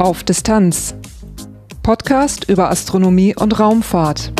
[0.00, 0.94] Auf Distanz.
[1.82, 4.32] Podcast über Astronomie und Raumfahrt.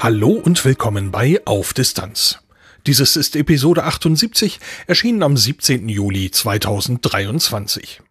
[0.00, 2.40] Hallo und willkommen bei Auf Distanz.
[2.88, 4.58] Dieses ist Episode 78,
[4.88, 5.88] erschienen am 17.
[5.88, 8.02] Juli 2023.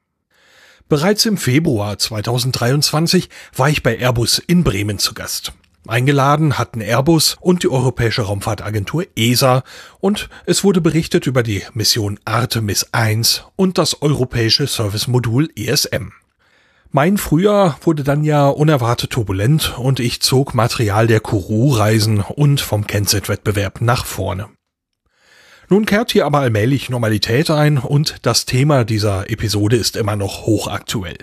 [0.93, 5.51] Bereits im Februar 2023 war ich bei Airbus in Bremen zu Gast.
[5.87, 9.63] Eingeladen hatten Airbus und die Europäische Raumfahrtagentur ESA
[10.01, 16.11] und es wurde berichtet über die Mission Artemis 1 und das Europäische Service-Modul ESM.
[16.91, 22.85] Mein Frühjahr wurde dann ja unerwartet turbulent und ich zog Material der Kourou-Reisen und vom
[22.85, 24.49] Kennset-Wettbewerb nach vorne.
[25.73, 30.45] Nun kehrt hier aber allmählich Normalität ein und das Thema dieser Episode ist immer noch
[30.45, 31.17] hochaktuell.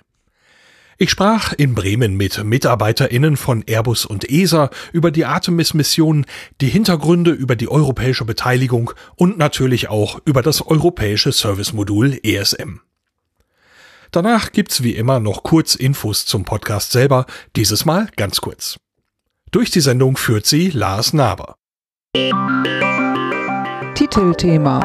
[0.98, 6.26] Ich sprach in Bremen mit MitarbeiterInnen von Airbus und ESA über die Artemis-Mission,
[6.60, 12.80] die Hintergründe über die europäische Beteiligung und natürlich auch über das europäische Service-Modul ESM.
[14.10, 18.80] Danach gibt's wie immer noch kurz Infos zum Podcast selber, dieses Mal ganz kurz.
[19.52, 21.54] Durch die Sendung führt sie Lars Naber.
[24.00, 24.80] Titelthema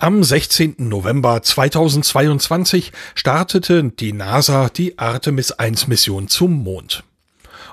[0.00, 0.74] Am 16.
[0.78, 7.04] November 2022 startete die NASA die Artemis 1 Mission zum Mond.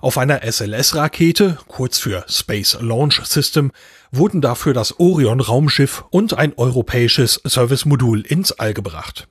[0.02, 3.72] Auf einer SLS-Rakete, kurz für Space Launch System,
[4.12, 9.28] wurden dafür das Orion-Raumschiff und ein europäisches Service-Modul ins All gebracht.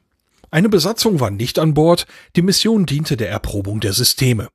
[0.50, 4.48] Eine Besatzung war nicht an Bord, die Mission diente der Erprobung der Systeme.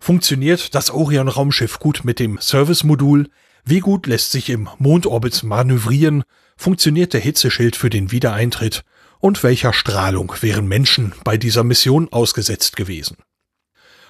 [0.00, 3.30] Funktioniert das Orion-Raumschiff gut mit dem Service-Modul?
[3.64, 6.24] Wie gut lässt sich im Mondorbit manövrieren?
[6.56, 8.82] Funktioniert der Hitzeschild für den Wiedereintritt?
[9.20, 13.16] Und welcher Strahlung wären Menschen bei dieser Mission ausgesetzt gewesen?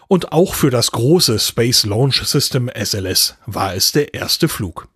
[0.06, 4.88] Und auch für das große Space Launch System SLS war es der erste Flug.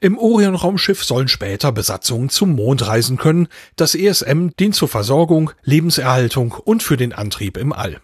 [0.00, 3.48] Im Orion-Raumschiff sollen später Besatzungen zum Mond reisen können.
[3.76, 8.02] Das ESM dient zur Versorgung, Lebenserhaltung und für den Antrieb im All.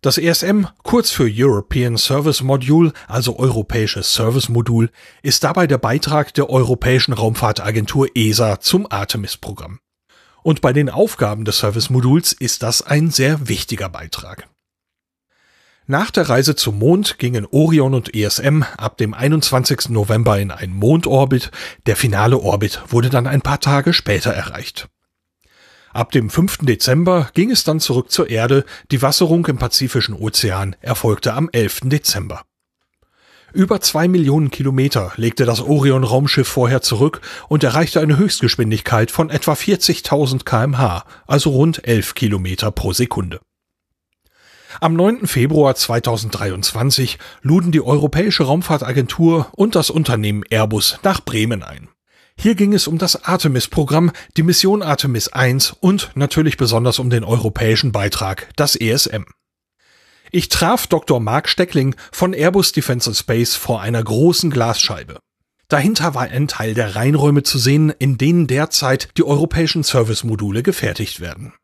[0.00, 4.90] Das ESM, kurz für European Service Module, also Europäisches Service Modul,
[5.22, 9.80] ist dabei der Beitrag der Europäischen Raumfahrtagentur ESA zum Artemis-Programm.
[10.44, 14.48] Und bei den Aufgaben des Service Moduls ist das ein sehr wichtiger Beitrag.
[15.88, 19.88] Nach der Reise zum Mond gingen Orion und ESM ab dem 21.
[19.88, 21.50] November in einen Mondorbit.
[21.86, 24.88] Der finale Orbit wurde dann ein paar Tage später erreicht.
[25.92, 26.58] Ab dem 5.
[26.62, 28.64] Dezember ging es dann zurück zur Erde.
[28.90, 31.80] Die Wasserung im Pazifischen Ozean erfolgte am 11.
[31.84, 32.42] Dezember.
[33.54, 39.54] Über zwei Millionen Kilometer legte das Orion-Raumschiff vorher zurück und erreichte eine Höchstgeschwindigkeit von etwa
[39.54, 43.40] 40.000 kmh, also rund 11 Kilometer pro Sekunde.
[44.80, 45.26] Am 9.
[45.26, 51.88] Februar 2023 luden die Europäische Raumfahrtagentur und das Unternehmen Airbus nach Bremen ein.
[52.40, 57.24] Hier ging es um das Artemis-Programm, die Mission Artemis 1 und natürlich besonders um den
[57.24, 59.24] europäischen Beitrag, das ESM.
[60.30, 61.18] Ich traf Dr.
[61.18, 65.18] Mark Steckling von Airbus Defence Space vor einer großen Glasscheibe.
[65.66, 71.20] Dahinter war ein Teil der Reinräume zu sehen, in denen derzeit die europäischen Service-Module gefertigt
[71.20, 71.54] werden.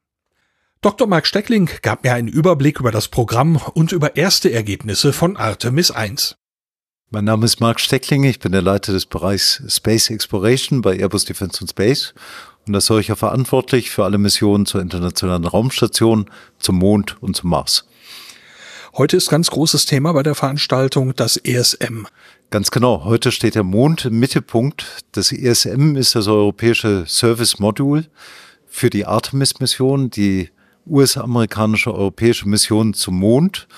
[0.81, 1.07] Dr.
[1.07, 5.93] Mark Steckling gab mir einen Überblick über das Programm und über erste Ergebnisse von Artemis
[5.93, 6.37] 1.
[7.15, 11.25] Mein Name ist Mark Steckling, ich bin der Leiter des Bereichs Space Exploration bei Airbus
[11.25, 12.13] Defence and Space
[12.67, 17.87] und als solcher verantwortlich für alle Missionen zur Internationalen Raumstation, zum Mond und zum Mars.
[18.95, 22.07] Heute ist ganz großes Thema bei der Veranstaltung das ESM.
[22.51, 25.05] Ganz genau, heute steht der Mond im Mittelpunkt.
[25.13, 28.07] Das ESM ist das europäische Service Module
[28.67, 30.51] für die Artemis-Mission, die
[30.85, 33.69] US-amerikanische europäische Mission zum Mond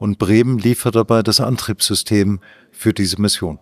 [0.00, 2.40] und Bremen liefert dabei das Antriebssystem
[2.72, 3.60] für diese Mission.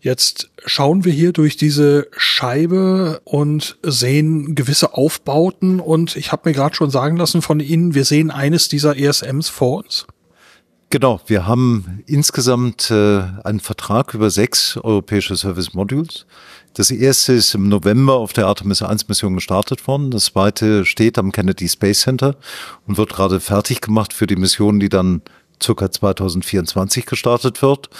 [0.00, 6.54] Jetzt schauen wir hier durch diese Scheibe und sehen gewisse Aufbauten und ich habe mir
[6.54, 10.06] gerade schon sagen lassen von Ihnen, wir sehen eines dieser ESMs vor uns.
[10.90, 16.24] Genau, wir haben insgesamt äh, einen Vertrag über sechs europäische Service Modules.
[16.74, 20.10] Das erste ist im November auf der Artemis 1 Mission gestartet worden.
[20.10, 22.36] Das zweite steht am Kennedy Space Center
[22.86, 25.22] und wird gerade fertig gemacht für die Mission, die dann
[25.60, 27.90] circa 2024 gestartet wird.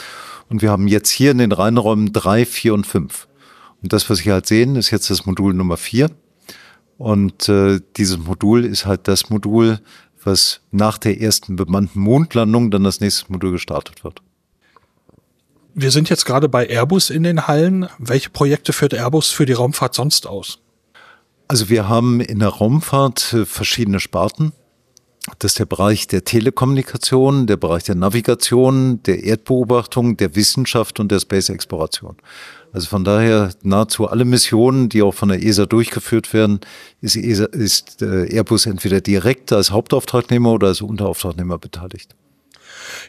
[0.49, 3.27] Und wir haben jetzt hier in den Reinräumen drei, vier und fünf.
[3.83, 6.11] Und das, was Sie halt sehen, ist jetzt das Modul Nummer vier.
[6.97, 9.81] Und äh, dieses Modul ist halt das Modul,
[10.23, 14.23] was nach der ersten bemannten Mondlandung dann das nächste Modul gestartet wird.
[15.75, 17.89] Wir sind jetzt gerade bei Airbus in den Hallen.
[17.99, 20.59] Welche Projekte führt Airbus für die Raumfahrt sonst aus?
[21.49, 24.53] Also wir haben in der Raumfahrt äh, verschiedene Sparten.
[25.39, 31.13] Das ist der Bereich der Telekommunikation, der Bereich der Navigation, der Erdbeobachtung, der Wissenschaft und
[31.13, 32.17] der Space-Exploration.
[32.73, 36.61] Also von daher nahezu alle Missionen, die auch von der ESA durchgeführt werden,
[37.01, 42.15] ist, ESA, ist äh, Airbus entweder direkt als Hauptauftragnehmer oder als Unterauftragnehmer beteiligt.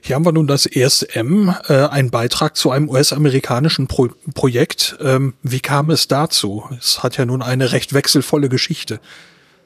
[0.01, 4.97] Hier haben wir nun das ESM, äh, ein Beitrag zu einem US-amerikanischen Pro Projekt.
[5.01, 6.65] Ähm, wie kam es dazu?
[6.77, 8.99] Es hat ja nun eine recht wechselvolle Geschichte.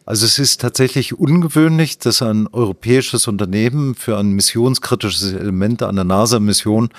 [0.05, 6.05] Also es ist tatsächlich ungewöhnlich, dass ein europäisches Unternehmen für ein missionskritisches Element an der
[6.05, 6.89] NASA-Mission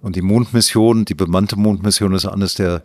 [0.00, 2.82] und die Mondmission, die bemannte Mondmission ist eines der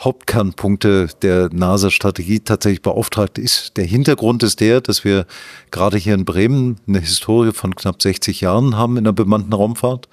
[0.00, 3.76] Hauptkernpunkte der NASA-Strategie tatsächlich beauftragt ist.
[3.76, 5.26] Der Hintergrund ist der, dass wir
[5.70, 10.08] gerade hier in Bremen eine Historie von knapp 60 Jahren haben in der bemannten Raumfahrt.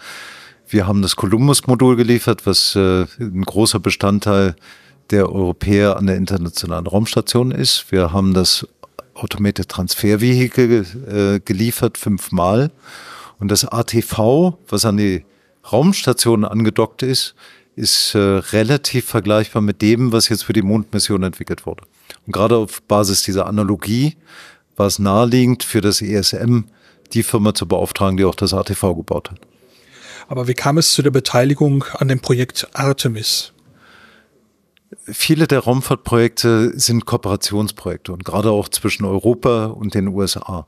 [0.67, 4.55] Wir haben das Columbus-Modul geliefert, was äh, ein großer Bestandteil
[5.09, 7.89] der Europäer an der internationalen Raumstation ist.
[7.89, 8.67] Wir haben das
[9.13, 12.71] Automated Transfervehikel äh, geliefert, fünfmal.
[13.39, 15.23] Und das ATV, was an die
[15.71, 17.35] Raumstation angedockt ist,
[17.77, 21.83] ist äh, relativ vergleichbar mit dem, was jetzt für die Mondmission entwickelt wurde.
[22.25, 24.17] Und gerade auf Basis dieser Analogie
[24.75, 26.61] war es naheliegend für das ESM,
[27.13, 29.39] die Firma zu beauftragen, die auch das ATV gebaut hat.
[30.27, 33.53] Aber wie kam es zu der Beteiligung an dem Projekt Artemis?
[35.05, 40.67] Viele der Raumfahrtprojekte sind Kooperationsprojekte und gerade auch zwischen Europa und den USA.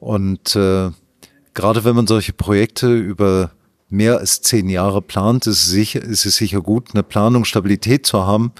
[0.00, 0.90] Und äh,
[1.54, 3.52] gerade wenn man solche Projekte über
[3.88, 8.26] mehr als zehn Jahre plant, ist es sicher, ist es sicher gut, eine Planungsstabilität zu
[8.26, 8.52] haben.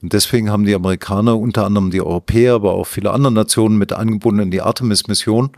[0.00, 3.92] Und deswegen haben die Amerikaner, unter anderem die Europäer, aber auch viele andere Nationen mit
[3.92, 5.50] eingebunden in die Artemis-Mission.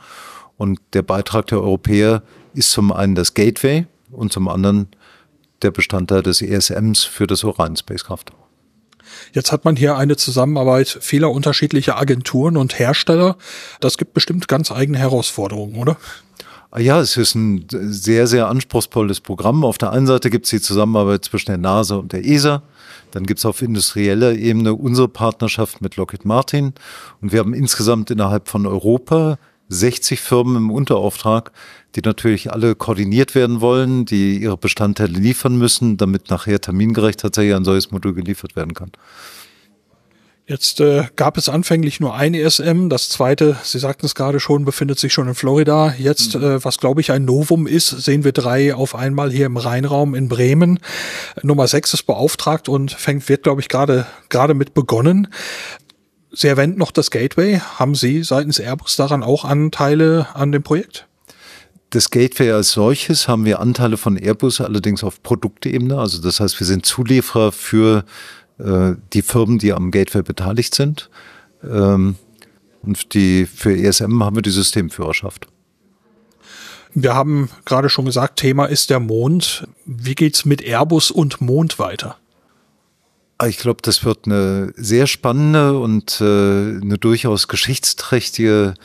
[0.56, 2.22] Und der Beitrag der Europäer
[2.52, 4.88] ist zum einen das Gateway und zum anderen
[5.62, 8.26] der Bestandteil des ESMs für das Orion Spacecraft.
[9.32, 13.37] Jetzt hat man hier eine Zusammenarbeit vieler unterschiedlicher Agenturen und Hersteller.
[13.81, 15.96] Das gibt bestimmt ganz eigene Herausforderungen, oder?
[16.76, 19.65] Ah ja, es ist ein sehr, sehr anspruchsvolles Programm.
[19.65, 22.65] Auf der einen Seite gibt es die Zusammenarbeit zwischen der NASA und der ESA.
[23.12, 26.75] Dann gibt es auf industrieller Ebene unsere Partnerschaft mit Lockheed Martin.
[27.21, 29.38] Und wir haben insgesamt innerhalb von Europa
[29.69, 31.53] 60 Firmen im Unterauftrag,
[31.94, 37.55] die natürlich alle koordiniert werden wollen, die ihre Bestandteile liefern müssen, damit nachher termingerecht tatsächlich
[37.55, 38.91] ein solches Modul geliefert werden kann.
[40.46, 44.67] Jetzt äh, gab es anfänglich nur ein ESM, das zweite, Sie sagten es gerade schon,
[44.67, 45.94] befindet sich schon in Florida.
[45.96, 46.44] Jetzt, mhm.
[46.44, 50.14] äh, was glaube ich ein Novum ist, sehen wir drei auf einmal hier im Rheinraum
[50.14, 50.81] in Bremen.
[51.43, 55.29] Nummer sechs ist beauftragt und fängt, wird glaube ich gerade gerade mit begonnen.
[56.31, 57.61] Sie erwähnt noch das Gateway.
[57.79, 61.06] Haben Sie seitens Airbus daran auch Anteile an dem Projekt?
[61.88, 65.97] Das Gateway als solches haben wir Anteile von Airbus allerdings auf Produktebene.
[65.97, 68.05] Also das heißt, wir sind Zulieferer für
[68.59, 71.11] die Firmen, die am Gateway beteiligt sind.
[71.62, 72.17] Ähm,
[72.83, 75.49] und die, für ESM haben wir die Systemführerschaft.
[76.93, 79.67] Wir haben gerade schon gesagt, Thema ist der Mond.
[79.85, 82.17] Wie geht's mit Airbus und Mond weiter?
[83.39, 88.81] Ah, ich glaube, das wird eine sehr spannende und äh, eine durchaus geschichtsträchtige äh,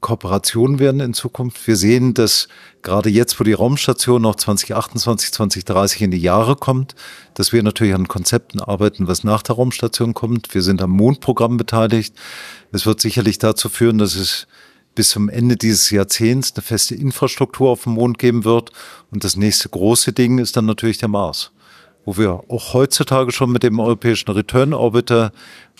[0.00, 1.66] Kooperationen werden in Zukunft.
[1.66, 2.46] Wir sehen, dass
[2.82, 6.94] gerade jetzt, wo die Raumstation noch 2028, 2030 in die Jahre kommt,
[7.34, 10.54] dass wir natürlich an Konzepten arbeiten, was nach der Raumstation kommt.
[10.54, 12.14] Wir sind am Mondprogramm beteiligt.
[12.70, 14.46] Es wird sicherlich dazu führen, dass es
[14.94, 18.70] bis zum Ende dieses Jahrzehnts eine feste Infrastruktur auf dem Mond geben wird.
[19.10, 21.50] Und das nächste große Ding ist dann natürlich der Mars
[22.10, 25.30] wo wir auch heutzutage schon mit dem europäischen Return Orbiter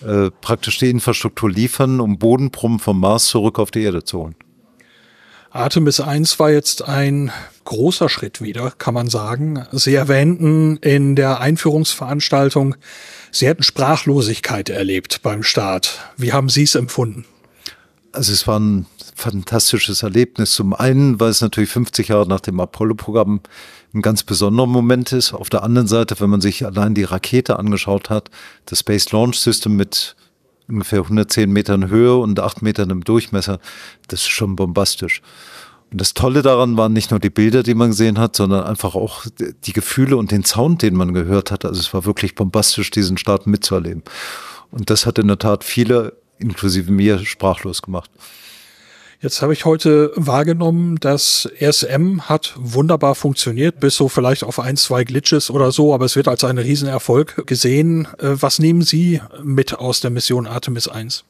[0.07, 4.37] äh, praktisch die Infrastruktur liefern, um Bodenproben vom Mars zurück auf die Erde zu holen.
[5.51, 7.33] Artemis 1 war jetzt ein
[7.65, 9.67] großer Schritt wieder, kann man sagen.
[9.73, 12.77] Sie erwähnten in der Einführungsveranstaltung,
[13.33, 15.99] Sie hätten Sprachlosigkeit erlebt beim Start.
[16.17, 17.25] Wie haben Sie es empfunden?
[18.13, 20.53] Also es war ein fantastisches Erlebnis.
[20.53, 23.41] Zum einen, weil es natürlich 50 Jahre nach dem Apollo-Programm
[23.93, 25.33] ein ganz besonderer Moment ist.
[25.33, 28.31] Auf der anderen Seite, wenn man sich allein die Rakete angeschaut hat,
[28.67, 30.17] das Space Launch System mit
[30.69, 33.59] ungefähr 110 Metern Höhe und 8 Metern im Durchmesser,
[34.09, 35.23] das ist schon bombastisch.
[35.91, 38.95] Und das Tolle daran waren nicht nur die Bilder, die man gesehen hat, sondern einfach
[38.95, 39.25] auch
[39.65, 41.65] die Gefühle und den Sound, den man gehört hat.
[41.65, 44.05] Also es war wirklich bombastisch, diesen Start mitzuerleben.
[44.71, 48.11] Und das hat in der Tat viele, inklusive mir, sprachlos gemacht.
[49.23, 54.79] Jetzt habe ich heute wahrgenommen, dass RSM hat wunderbar funktioniert, bis so vielleicht auf ein,
[54.79, 58.09] zwei Glitches oder so, aber es wird als ein Riesenerfolg gesehen.
[58.19, 61.25] Äh, was nehmen Sie mit aus der Mission Artemis 1?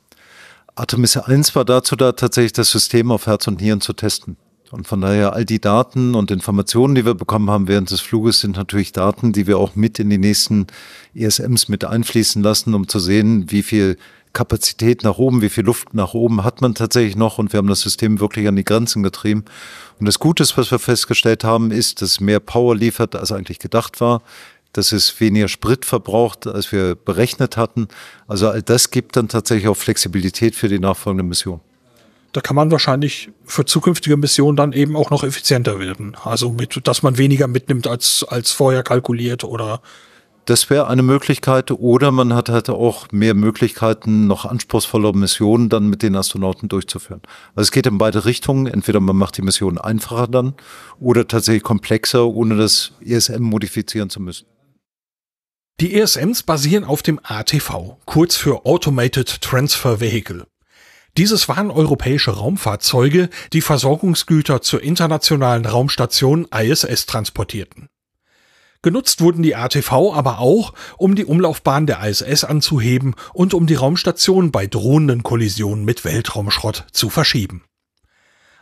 [0.77, 4.37] Artemis 1 war dazu da, tatsächlich das System auf Herz und Nieren zu testen.
[4.71, 8.39] Und von daher all die Daten und Informationen, die wir bekommen haben während des Fluges,
[8.39, 10.69] sind natürlich Daten, die wir auch mit in die nächsten
[11.13, 13.97] ESMs mit einfließen lassen, um zu sehen, wie viel
[14.33, 17.69] Kapazität nach oben, wie viel Luft nach oben hat man tatsächlich noch und wir haben
[17.69, 19.45] das System wirklich an die Grenzen getrieben.
[19.99, 24.01] Und das Gute, was wir festgestellt haben, ist, dass mehr Power liefert, als eigentlich gedacht
[24.01, 24.23] war
[24.73, 27.89] dass es weniger Sprit verbraucht, als wir berechnet hatten.
[28.29, 31.61] Also all das gibt dann tatsächlich auch Flexibilität für die nachfolgende Mission.
[32.33, 36.17] Da kann man wahrscheinlich für zukünftige Missionen dann eben auch noch effizienter werden.
[36.23, 39.83] Also mit, dass man weniger mitnimmt als, als vorher kalkuliert oder
[40.51, 41.71] das wäre eine Möglichkeit.
[41.71, 47.23] Oder man hat halt auch mehr Möglichkeiten, noch anspruchsvollere Missionen dann mit den Astronauten durchzuführen.
[47.55, 48.67] Also es geht in beide Richtungen.
[48.67, 50.55] Entweder man macht die Mission einfacher dann
[50.99, 54.47] oder tatsächlich komplexer, ohne das ESM modifizieren zu müssen.
[55.79, 60.47] Die ESMs basieren auf dem ATV, kurz für Automated Transfer Vehicle.
[61.17, 67.89] Dieses waren europäische Raumfahrzeuge, die Versorgungsgüter zur internationalen Raumstation ISS transportierten.
[68.83, 73.75] Genutzt wurden die ATV aber auch, um die Umlaufbahn der ISS anzuheben und um die
[73.75, 77.63] Raumstation bei drohenden Kollisionen mit Weltraumschrott zu verschieben.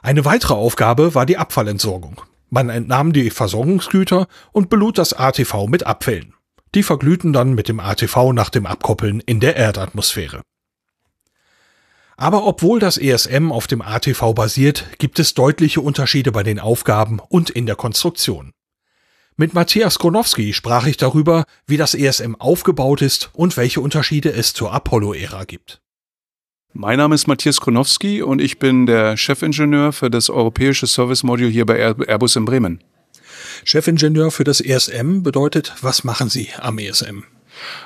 [0.03, 2.23] Eine weitere Aufgabe war die Abfallentsorgung.
[2.51, 6.35] Man entnahm die Versorgungsgüter und belud das ATV mit Abfällen.
[6.75, 10.43] Die verglühten dann mit dem ATV nach dem Abkoppeln in der Erdatmosphäre.
[12.17, 17.21] Aber obwohl das ESM auf dem ATV basiert, gibt es deutliche Unterschiede bei den Aufgaben
[17.29, 18.53] und in der Konstruktion.
[19.41, 24.53] Mit Matthias Gronowski sprach ich darüber, wie das ESM aufgebaut ist und welche Unterschiede es
[24.53, 25.81] zur Apollo-Ära gibt.
[26.73, 31.51] Mein Name ist Matthias Kronowski und ich bin der Chefingenieur für das europäische Service Module
[31.51, 32.83] hier bei Airbus in Bremen.
[33.63, 37.23] Chefingenieur für das ESM bedeutet, was machen Sie am ESM?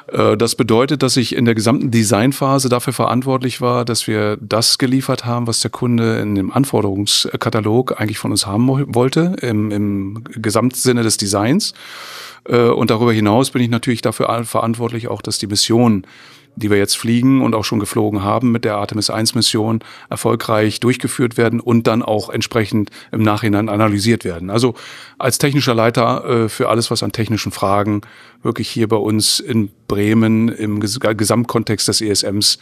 [0.09, 4.79] Äh, das bedeutet, dass ich in der gesamten Designphase dafür verantwortlich war, dass wir das
[4.79, 10.25] geliefert haben, was der Kunde in dem Anforderungskatalog eigentlich von uns haben wollte, im, im
[10.25, 11.75] Gesamtsinne des Designs.
[12.49, 16.07] Äh, und darüber hinaus bin ich natürlich dafür verantwortlich, auch dass die Mission
[16.56, 19.80] die wir jetzt fliegen und auch schon geflogen haben mit der Artemis 1 Mission,
[20.11, 24.50] erfolgreich durchgeführt werden und dann auch entsprechend im Nachhinein analysiert werden.
[24.50, 24.75] Also
[25.18, 28.02] als technischer Leiter äh, für alles, was an technischen Fragen
[28.42, 32.59] wirklich hier bei uns in Bremen im Gesamtkontext des ESMs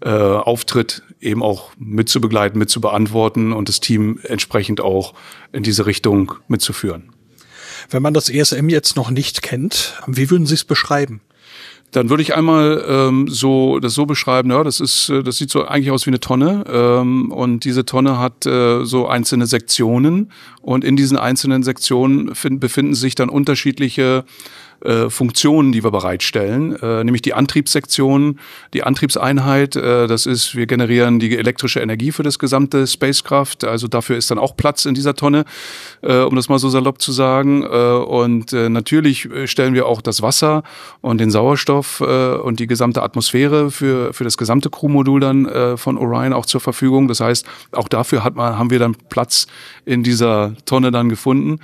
[0.00, 5.14] äh, auftritt, eben auch mitzubegleiten, mitzubeantworten und das Team entsprechend auch
[5.52, 7.10] in diese Richtung mitzuführen.
[7.90, 11.20] Wenn man das ESM jetzt noch nicht kennt, wie würden Sie es beschreiben?
[11.92, 15.50] Dann würde ich einmal ähm, so das so beschreiben, ja, das ist, äh, das sieht
[15.50, 16.64] so eigentlich aus wie eine Tonne.
[16.70, 20.30] Ähm, und diese Tonne hat äh, so einzelne Sektionen.
[20.60, 24.24] Und in diesen einzelnen Sektionen find, befinden sich dann unterschiedliche
[24.84, 28.38] äh, Funktionen, die wir bereitstellen, äh, nämlich die Antriebssektion,
[28.74, 29.76] die Antriebseinheit.
[29.76, 33.64] Äh, das ist, wir generieren die elektrische Energie für das gesamte Spacecraft.
[33.64, 35.44] Also dafür ist dann auch Platz in dieser Tonne,
[36.02, 37.62] äh, um das mal so salopp zu sagen.
[37.62, 40.62] Äh, und äh, natürlich stellen wir auch das Wasser
[41.00, 45.76] und den Sauerstoff äh, und die gesamte Atmosphäre für, für das gesamte Crewmodul dann äh,
[45.76, 47.08] von Orion auch zur Verfügung.
[47.08, 49.46] Das heißt, auch dafür hat man, haben wir dann Platz
[49.84, 51.60] in dieser Tonne dann gefunden.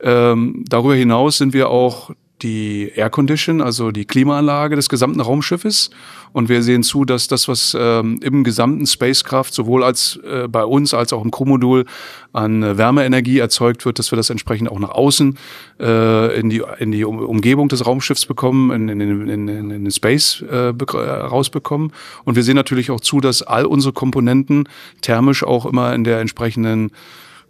[0.00, 2.10] Ähm, darüber hinaus sind wir auch
[2.44, 5.90] die Air Condition, also die Klimaanlage des gesamten Raumschiffes.
[6.32, 10.64] Und wir sehen zu, dass das, was ähm, im gesamten Spacecraft sowohl als äh, bei
[10.64, 11.84] uns als auch im Crewmodul
[12.32, 15.38] an äh, Wärmeenergie erzeugt wird, dass wir das entsprechend auch nach außen
[15.80, 20.42] äh, in die in die Umgebung des Raumschiffs bekommen, in, in, in, in, den Space
[20.42, 21.92] äh, rausbekommen.
[22.24, 24.68] Und wir sehen natürlich auch zu, dass all unsere Komponenten
[25.00, 26.90] thermisch auch immer in der entsprechenden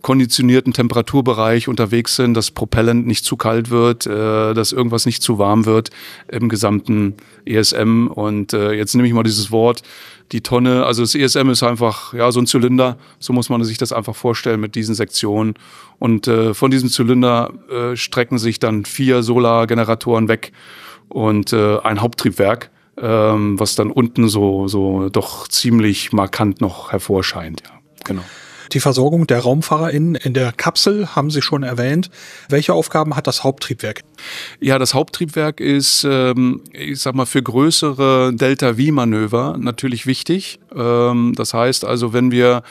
[0.04, 5.38] konditionierten Temperaturbereich unterwegs sind, dass Propellant nicht zu kalt wird, äh, dass irgendwas nicht zu
[5.38, 5.88] warm wird
[6.28, 7.14] im gesamten
[7.46, 8.08] ESM.
[8.08, 9.82] Und äh, jetzt nehme ich mal dieses Wort,
[10.30, 13.78] die Tonne, also das ESM ist einfach ja so ein Zylinder, so muss man sich
[13.78, 15.54] das einfach vorstellen mit diesen Sektionen.
[15.99, 20.52] Und äh, von diesem Zylinder äh, strecken sich dann vier Solargeneratoren weg
[21.08, 27.62] und äh, ein Haupttriebwerk, ähm, was dann unten so so doch ziemlich markant noch hervorscheint.
[27.64, 27.70] Ja,
[28.04, 28.23] genau.
[28.73, 32.11] Die Versorgung der RaumfahrerInnen in der Kapsel haben Sie schon erwähnt.
[32.49, 34.02] Welche Aufgaben hat das Haupttriebwerk?
[34.61, 40.61] Ja, das Haupttriebwerk ist, ähm, ich sag mal, für größere Delta-V-Manöver natürlich wichtig.
[40.75, 42.62] Ähm, das heißt also, wenn wir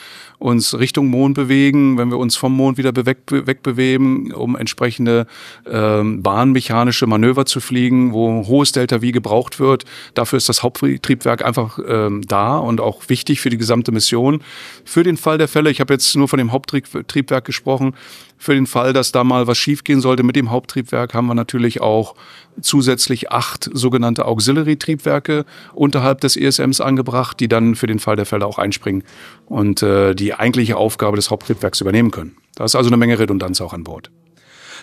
[0.43, 5.25] uns Richtung Mond bewegen, wenn wir uns vom Mond wieder wegbewegen, um entsprechende
[5.65, 9.85] ähm, bahnmechanische Manöver zu fliegen, wo hohes Delta-V gebraucht wird.
[10.15, 14.43] Dafür ist das Haupttriebwerk einfach ähm, da und auch wichtig für die gesamte Mission.
[14.83, 17.95] Für den Fall der Fälle, ich habe jetzt nur von dem Haupttriebwerk gesprochen,
[18.43, 21.79] für den Fall, dass da mal was schiefgehen sollte mit dem Haupttriebwerk, haben wir natürlich
[21.79, 22.13] auch
[22.61, 28.45] zusätzlich acht sogenannte Auxiliary-Triebwerke unterhalb des ESMs angebracht, die dann für den Fall der Fälle
[28.45, 29.03] auch einspringen
[29.45, 32.35] und äh, die eigentliche Aufgabe des Haupttriebwerks übernehmen können.
[32.55, 34.11] Da ist also eine Menge Redundanz auch an Bord.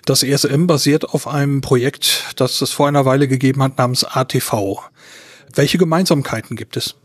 [0.06, 4.78] Das ESM basiert auf einem Projekt, das es vor einer Weile gegeben hat, namens ATV.
[5.54, 6.96] Welche Gemeinsamkeiten gibt es?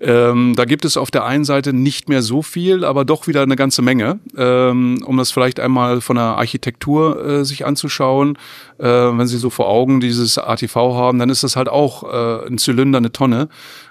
[0.00, 3.42] Ähm, da gibt es auf der einen Seite nicht mehr so viel, aber doch wieder
[3.42, 4.20] eine ganze Menge.
[4.36, 8.38] Ähm, um das vielleicht einmal von der Architektur äh, sich anzuschauen,
[8.78, 12.46] äh, wenn Sie so vor Augen dieses ATV haben, dann ist das halt auch äh,
[12.46, 13.48] ein Zylinder, eine Tonne.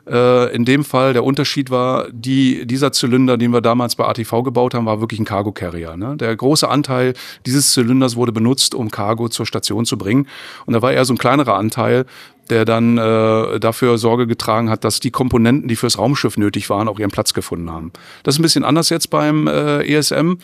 [0.10, 4.44] Äh, in dem Fall der Unterschied war, die, dieser Zylinder, den wir damals bei ATV
[4.44, 5.98] gebaut haben, war wirklich ein Cargo Carrier.
[5.98, 6.16] Ne?
[6.18, 7.14] Der große Anteil
[7.46, 10.28] dieses Zylinders wurde benutzt, um Cargo zur Station zu bringen.
[10.66, 12.06] Und da war eher so ein kleinerer Anteil,
[12.50, 16.88] der dann äh, dafür Sorge getragen hat, dass die Komponenten, die fürs Raumschiff nötig waren,
[16.88, 17.92] auch ihren Platz gefunden haben.
[18.24, 20.36] Das ist ein bisschen anders jetzt beim äh, ESM.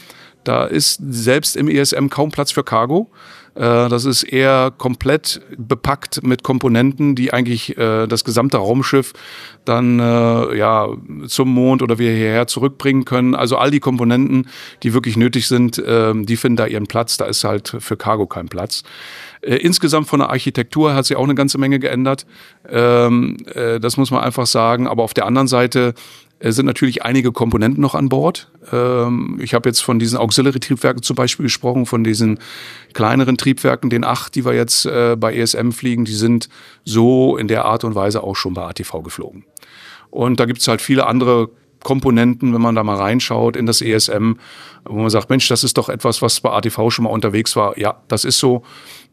[0.43, 3.09] Da ist selbst im ESM kaum Platz für Cargo.
[3.55, 9.13] Äh, das ist eher komplett bepackt mit Komponenten, die eigentlich äh, das gesamte Raumschiff
[9.65, 10.87] dann äh, ja
[11.27, 13.35] zum Mond oder wir hierher zurückbringen können.
[13.35, 14.47] Also all die Komponenten,
[14.81, 17.17] die wirklich nötig sind, die finden da ihren Platz.
[17.17, 18.83] Da ist halt für Cargo kein Platz.
[19.43, 22.25] Insgesamt von der Architektur hat sich auch eine ganze Menge geändert.
[22.69, 24.87] Ähm, äh, das muss man einfach sagen.
[24.87, 25.93] Aber auf der anderen Seite
[26.39, 28.51] äh, sind natürlich einige Komponenten noch an Bord.
[28.71, 32.39] Ähm, ich habe jetzt von diesen Auxiliary-Triebwerken zum Beispiel gesprochen, von diesen
[32.93, 36.49] kleineren Triebwerken, den acht, die wir jetzt äh, bei ESM fliegen, die sind
[36.85, 39.45] so in der Art und Weise auch schon bei ATV geflogen.
[40.09, 41.49] Und da gibt es halt viele andere
[41.83, 44.33] Komponenten, wenn man da mal reinschaut in das ESM,
[44.85, 47.77] wo man sagt, Mensch, das ist doch etwas, was bei ATV schon mal unterwegs war.
[47.77, 48.63] Ja, das ist so.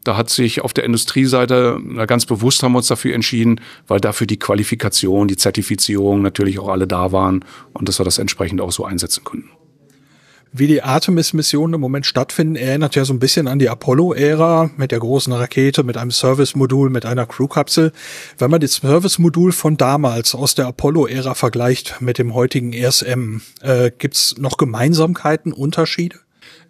[0.03, 4.25] Da hat sich auf der Industrieseite ganz bewusst haben wir uns dafür entschieden, weil dafür
[4.25, 8.71] die Qualifikation, die Zertifizierung natürlich auch alle da waren und dass wir das entsprechend auch
[8.71, 9.49] so einsetzen konnten
[10.53, 14.91] wie die Artemis-Missionen im Moment stattfinden, erinnert ja so ein bisschen an die Apollo-Ära mit
[14.91, 17.91] der großen Rakete, mit einem Service-Modul, mit einer Crew-Kapsel.
[18.37, 23.91] Wenn man das Service-Modul von damals aus der Apollo-Ära vergleicht mit dem heutigen ESM, äh,
[23.97, 26.17] gibt's noch Gemeinsamkeiten, Unterschiede?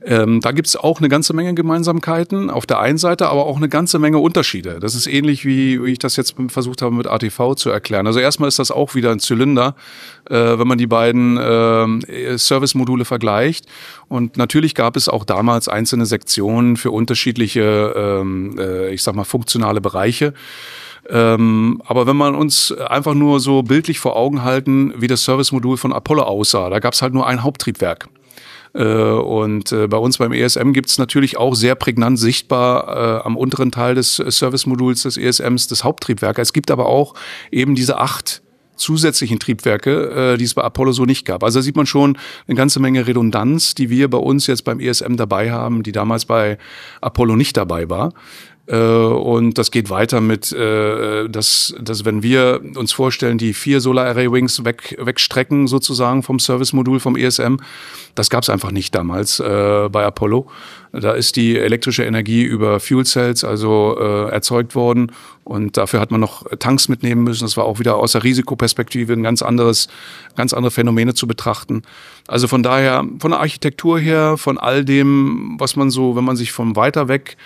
[0.03, 3.69] Ähm, da gibt's auch eine ganze Menge Gemeinsamkeiten auf der einen Seite, aber auch eine
[3.69, 4.79] ganze Menge Unterschiede.
[4.79, 8.07] Das ist ähnlich wie, ich das jetzt versucht habe mit ATV zu erklären.
[8.07, 9.75] Also erstmal ist das auch wieder ein Zylinder,
[10.29, 13.67] äh, wenn man die beiden äh, Service-Module vergleicht.
[14.07, 19.23] Und natürlich gab es auch damals einzelne Sektionen für unterschiedliche, ähm, äh, ich sag mal,
[19.23, 20.33] funktionale Bereiche.
[21.09, 25.77] Ähm, aber wenn man uns einfach nur so bildlich vor Augen halten, wie das Service-Modul
[25.77, 28.07] von Apollo aussah, da gab es halt nur ein Haupttriebwerk.
[28.73, 33.25] Äh, und äh, bei uns beim ESM gibt es natürlich auch sehr prägnant sichtbar äh,
[33.25, 36.39] am unteren Teil des Service-Moduls des ESMs das Haupttriebwerk.
[36.39, 37.13] Es gibt aber auch
[37.51, 38.41] eben diese acht
[38.81, 41.43] zusätzlichen Triebwerke, äh, die es bei Apollo so nicht gab.
[41.43, 44.79] Also da sieht man schon eine ganze Menge Redundanz, die wir bei uns jetzt beim
[44.79, 46.57] ESM dabei haben, die damals bei
[46.99, 48.13] Apollo nicht dabei war.
[48.71, 53.81] Äh, und das geht weiter mit, äh, dass, dass wenn wir uns vorstellen, die vier
[53.81, 57.57] Solar Array Wings weg, wegstrecken sozusagen vom Service-Modul vom ESM,
[58.15, 60.47] das gab es einfach nicht damals äh, bei Apollo.
[60.93, 65.13] Da ist die elektrische Energie über Fuel Cells also erzeugt worden
[65.45, 67.45] und dafür hat man noch Tanks mitnehmen müssen.
[67.45, 69.87] Das war auch wieder aus der Risikoperspektive ein ganz anderes,
[70.35, 71.83] ganz andere Phänomene zu betrachten.
[72.27, 76.35] Also von daher, von der Architektur her, von all dem, was man so, wenn man
[76.35, 77.37] sich von weiter weg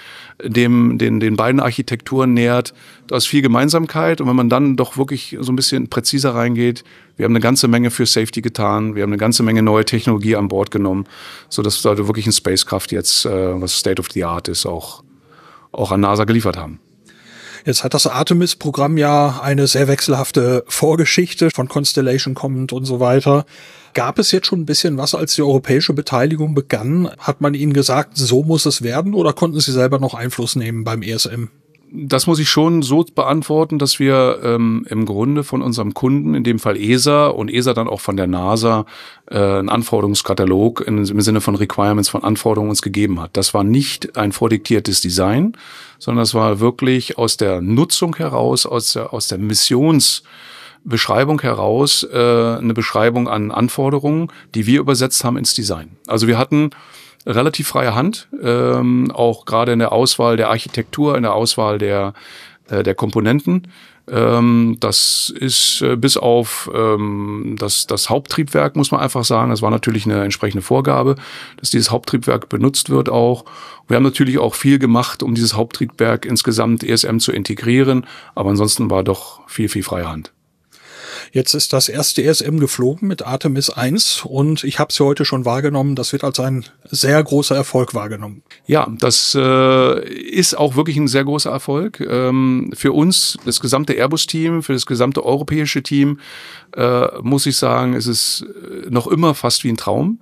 [0.43, 2.73] dem, den, den beiden Architekturen nähert,
[3.07, 4.21] da ist viel Gemeinsamkeit.
[4.21, 6.83] Und wenn man dann doch wirklich so ein bisschen präziser reingeht,
[7.17, 10.35] wir haben eine ganze Menge für Safety getan, wir haben eine ganze Menge neue Technologie
[10.35, 11.05] an Bord genommen,
[11.49, 15.03] so dass wir wirklich ein Spacecraft jetzt, äh, was State of the Art ist, auch,
[15.71, 16.79] auch an NASA geliefert haben.
[17.65, 23.47] Jetzt hat das Artemis-Programm ja eine sehr wechselhafte Vorgeschichte von Constellation kommend und so weiter.
[23.95, 27.09] Gab es jetzt schon ein bisschen was, als die europäische Beteiligung begann?
[27.17, 30.83] Hat man Ihnen gesagt, so muss es werden oder konnten Sie selber noch Einfluss nehmen
[30.83, 31.47] beim ESM?
[31.97, 36.43] Das muss ich schon so beantworten, dass wir ähm, im Grunde von unserem Kunden, in
[36.43, 38.85] dem Fall ESA und ESA dann auch von der NASA,
[39.29, 43.37] äh, einen Anforderungskatalog im Sinne von Requirements von Anforderungen uns gegeben hat.
[43.37, 45.53] Das war nicht ein vordiktiertes Design,
[45.99, 52.17] sondern es war wirklich aus der Nutzung heraus, aus der, aus der Missionsbeschreibung heraus äh,
[52.17, 55.91] eine Beschreibung an Anforderungen, die wir übersetzt haben ins Design.
[56.07, 56.71] Also wir hatten
[57.25, 62.13] relativ freie Hand, ähm, auch gerade in der Auswahl der Architektur, in der Auswahl der,
[62.69, 63.67] äh, der Komponenten.
[64.07, 69.49] Ähm, das ist äh, bis auf ähm, das, das Haupttriebwerk, muss man einfach sagen.
[69.49, 71.15] Das war natürlich eine entsprechende Vorgabe,
[71.57, 73.45] dass dieses Haupttriebwerk benutzt wird auch.
[73.87, 78.89] Wir haben natürlich auch viel gemacht, um dieses Haupttriebwerk insgesamt ESM zu integrieren, aber ansonsten
[78.91, 80.34] war doch viel, viel freie Hand.
[81.31, 85.45] Jetzt ist das erste ESM geflogen mit Artemis 1 und ich habe es heute schon
[85.45, 85.95] wahrgenommen.
[85.95, 88.43] Das wird als ein sehr großer Erfolg wahrgenommen.
[88.65, 91.99] Ja, das äh, ist auch wirklich ein sehr großer Erfolg.
[91.99, 96.19] Ähm, für uns, das gesamte Airbus-Team, für das gesamte europäische Team,
[96.75, 98.45] äh, muss ich sagen, ist es
[98.89, 100.19] noch immer fast wie ein Traum.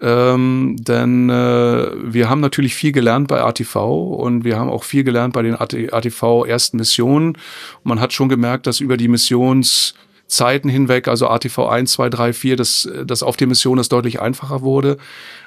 [0.00, 5.04] Ähm, denn äh, wir haben natürlich viel gelernt bei ATV und wir haben auch viel
[5.04, 7.36] gelernt bei den ATV ersten Missionen.
[7.84, 9.94] Man hat schon gemerkt, dass über die Missions
[10.32, 14.20] Zeiten hinweg, also ATV 1, 2, 3, 4, dass das auf die Mission das deutlich
[14.20, 14.96] einfacher wurde.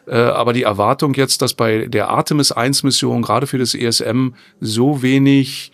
[0.08, 4.36] Äh, aber die Erwartung jetzt, dass bei der Artemis 1 Mission gerade für das ESM
[4.60, 5.72] so wenig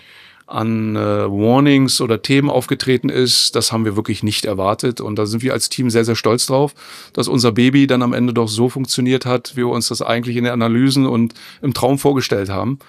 [0.48, 5.02] an äh, Warnings oder Themen aufgetreten ist, das haben wir wirklich nicht erwartet.
[5.02, 6.74] Und da sind wir als Team sehr, sehr stolz drauf,
[7.12, 10.38] dass unser Baby dann am Ende doch so funktioniert hat, wie wir uns das eigentlich
[10.38, 12.80] in den Analysen und im Traum vorgestellt haben.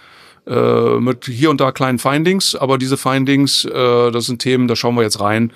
[0.47, 4.77] Äh, mit hier und da kleinen Findings, aber diese Findings, äh, das sind Themen, da
[4.77, 5.53] schauen wir jetzt rein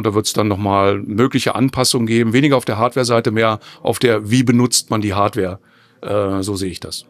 [0.00, 3.98] und da wird es dann nochmal mögliche Anpassungen geben, weniger auf der Hardware-Seite, mehr auf
[3.98, 5.58] der, wie benutzt man die Hardware.
[6.00, 7.04] Äh, so sehe ich das.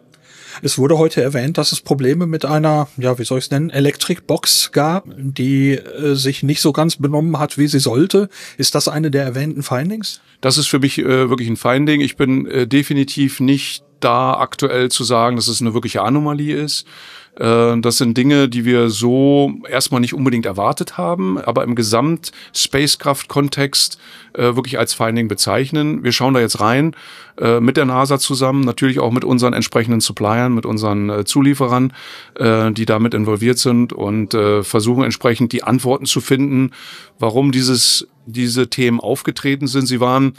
[0.60, 3.70] Es wurde heute erwähnt, dass es Probleme mit einer, ja, wie soll ich es nennen,
[3.70, 8.28] Electric Box gab, die äh, sich nicht so ganz benommen hat, wie sie sollte.
[8.58, 10.20] Ist das eine der erwähnten Findings?
[10.40, 12.00] Das ist für mich äh, wirklich ein Finding.
[12.00, 16.86] Ich bin äh, definitiv nicht da aktuell zu sagen, dass es eine wirkliche Anomalie ist.
[17.36, 23.98] Äh, das sind Dinge, die wir so erstmal nicht unbedingt erwartet haben, aber im Gesamt-Spacecraft-Kontext
[24.34, 26.04] äh, wirklich als Finding bezeichnen.
[26.04, 26.94] Wir schauen da jetzt rein
[27.38, 31.92] äh, mit der NASA zusammen, natürlich auch mit unseren entsprechenden Suppliern, mit unseren Zulieferern,
[32.38, 36.70] die damit involviert sind und versuchen entsprechend die Antworten zu finden,
[37.18, 39.86] warum dieses, diese Themen aufgetreten sind.
[39.86, 40.34] Sie waren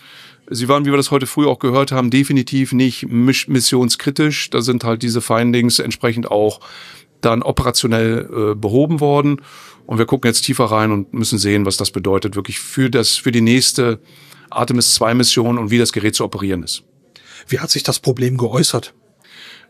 [0.53, 4.49] Sie waren, wie wir das heute früh auch gehört haben, definitiv nicht missionskritisch.
[4.49, 6.59] Da sind halt diese Findings entsprechend auch
[7.21, 9.41] dann operationell äh, behoben worden.
[9.85, 13.15] Und wir gucken jetzt tiefer rein und müssen sehen, was das bedeutet wirklich für das,
[13.15, 13.99] für die nächste
[14.49, 16.83] Artemis 2 Mission und wie das Gerät zu operieren ist.
[17.47, 18.93] Wie hat sich das Problem geäußert?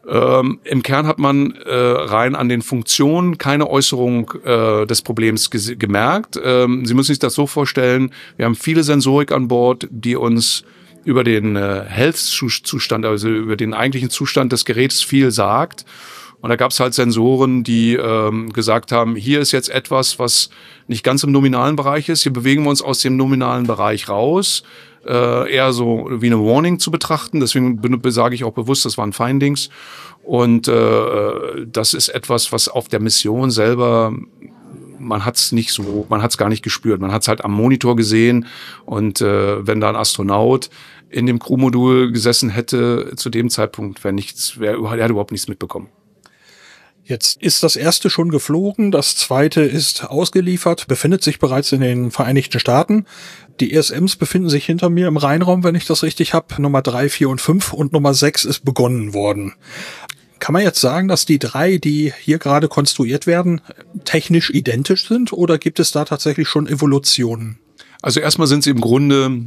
[0.07, 5.49] Ähm, Im Kern hat man äh, rein an den Funktionen keine Äußerung äh, des Problems
[5.51, 6.39] gemerkt.
[6.43, 10.63] Ähm, Sie müssen sich das so vorstellen, wir haben viele Sensorik an Bord, die uns
[11.03, 15.85] über den äh, Health-Zustand, also über den eigentlichen Zustand des Geräts viel sagt.
[16.41, 20.49] Und da gab es halt Sensoren, die ähm, gesagt haben, hier ist jetzt etwas, was
[20.87, 22.23] nicht ganz im nominalen Bereich ist.
[22.23, 24.63] Hier bewegen wir uns aus dem nominalen Bereich raus
[25.05, 27.39] äh, eher so wie eine Warning zu betrachten.
[27.39, 29.69] Deswegen sage ich auch bewusst, das waren Findings.
[30.23, 34.13] Und äh, das ist etwas, was auf der Mission selber
[35.01, 37.01] man hat es nicht so, man hat es gar nicht gespürt.
[37.01, 38.45] Man hat es halt am Monitor gesehen
[38.85, 40.69] und äh, wenn da ein Astronaut
[41.09, 45.47] in dem Crewmodul gesessen hätte zu dem Zeitpunkt, wäre nichts, wäre er hat überhaupt nichts
[45.47, 45.89] mitbekommen.
[47.03, 52.11] Jetzt ist das erste schon geflogen, das zweite ist ausgeliefert, befindet sich bereits in den
[52.11, 53.05] Vereinigten Staaten.
[53.61, 56.59] Die ESMs befinden sich hinter mir im Rheinraum, wenn ich das richtig habe.
[56.59, 59.53] Nummer drei, vier und fünf und Nummer sechs ist begonnen worden.
[60.39, 63.61] Kann man jetzt sagen, dass die drei, die hier gerade konstruiert werden,
[64.03, 67.59] technisch identisch sind oder gibt es da tatsächlich schon Evolutionen?
[68.01, 69.43] Also erstmal sind sie im Grunde,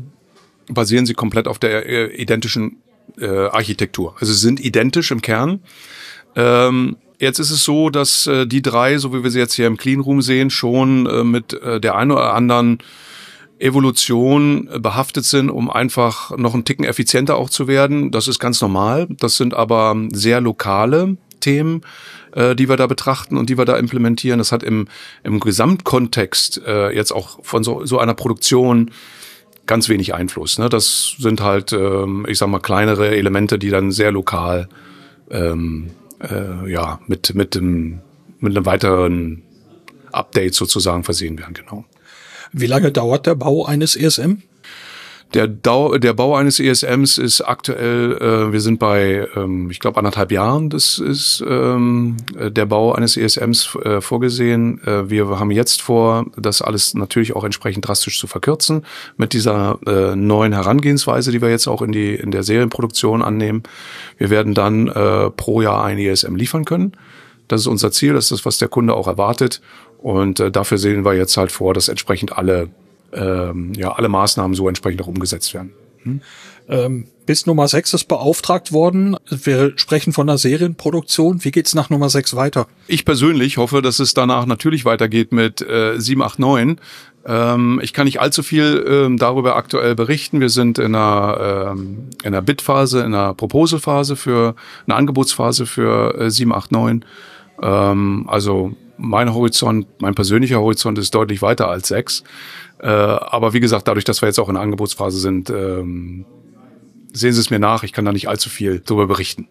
[0.68, 2.76] basieren sie komplett auf der äh, identischen
[3.18, 4.14] äh, Architektur.
[4.20, 5.58] Also sie sind identisch im Kern.
[6.36, 9.66] Ähm, Jetzt ist es so, dass äh, die drei, so wie wir sie jetzt hier
[9.66, 12.78] im Clean Room sehen, schon äh, mit äh, der einen oder anderen
[13.58, 18.10] Evolution behaftet sind, um einfach noch einen Ticken effizienter auch zu werden.
[18.10, 19.06] Das ist ganz normal.
[19.10, 21.82] Das sind aber sehr lokale Themen,
[22.32, 24.38] äh, die wir da betrachten und die wir da implementieren.
[24.38, 24.88] Das hat im,
[25.22, 28.90] im Gesamtkontext äh, jetzt auch von so, so einer Produktion
[29.66, 30.58] ganz wenig Einfluss.
[30.58, 30.68] Ne?
[30.68, 34.68] Das sind halt, ähm, ich sag mal, kleinere Elemente, die dann sehr lokal
[35.30, 35.90] ähm,
[36.20, 38.00] äh, ja, mit, mit, dem,
[38.40, 39.42] mit einem weiteren
[40.12, 41.84] Update sozusagen versehen werden, genau.
[42.56, 44.38] Wie lange dauert der Bau eines ESM?
[45.34, 49.98] Der, Dau der Bau eines ESMs ist aktuell, äh, wir sind bei, ähm, ich glaube,
[49.98, 50.70] anderthalb Jahren.
[50.70, 54.80] Das ist ähm, der Bau eines ESMs äh, vorgesehen.
[54.86, 58.84] Äh, wir haben jetzt vor, das alles natürlich auch entsprechend drastisch zu verkürzen
[59.16, 63.64] mit dieser äh, neuen Herangehensweise, die wir jetzt auch in die in der Serienproduktion annehmen.
[64.16, 66.92] Wir werden dann äh, pro Jahr ein ESM liefern können.
[67.48, 69.60] Das ist unser Ziel, das ist das, was der Kunde auch erwartet.
[69.98, 72.68] Und äh, dafür sehen wir jetzt halt vor, dass entsprechend alle
[73.14, 75.72] ähm, ja, alle Maßnahmen so entsprechend auch umgesetzt werden.
[76.02, 76.20] Hm?
[76.68, 79.16] Ähm, bis Nummer 6 ist beauftragt worden.
[79.28, 81.44] Wir sprechen von einer Serienproduktion.
[81.44, 82.66] Wie geht's nach Nummer 6 weiter?
[82.86, 86.80] Ich persönlich hoffe, dass es danach natürlich weitergeht mit äh, 7, 8, 9.
[87.26, 90.40] Ähm, ich kann nicht allzu viel ähm, darüber aktuell berichten.
[90.40, 94.54] Wir sind in einer, ähm, in einer Bid-Phase, in einer Proposal-Phase für
[94.86, 97.04] eine Angebotsphase für äh, 7, 8, 9.
[97.62, 102.24] Ähm, also mein Horizont, mein persönlicher Horizont ist deutlich weiter als 6.
[102.80, 106.26] Äh, aber wie gesagt, dadurch, dass wir jetzt auch in der Angebotsphase sind, ähm,
[107.12, 107.82] sehen Sie es mir nach.
[107.82, 109.48] Ich kann da nicht allzu viel darüber berichten.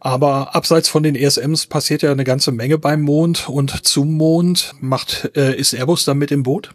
[0.00, 4.74] Aber abseits von den ESMs passiert ja eine ganze Menge beim Mond und zum Mond.
[4.80, 6.70] Macht äh, ist Airbus da mit im Boot?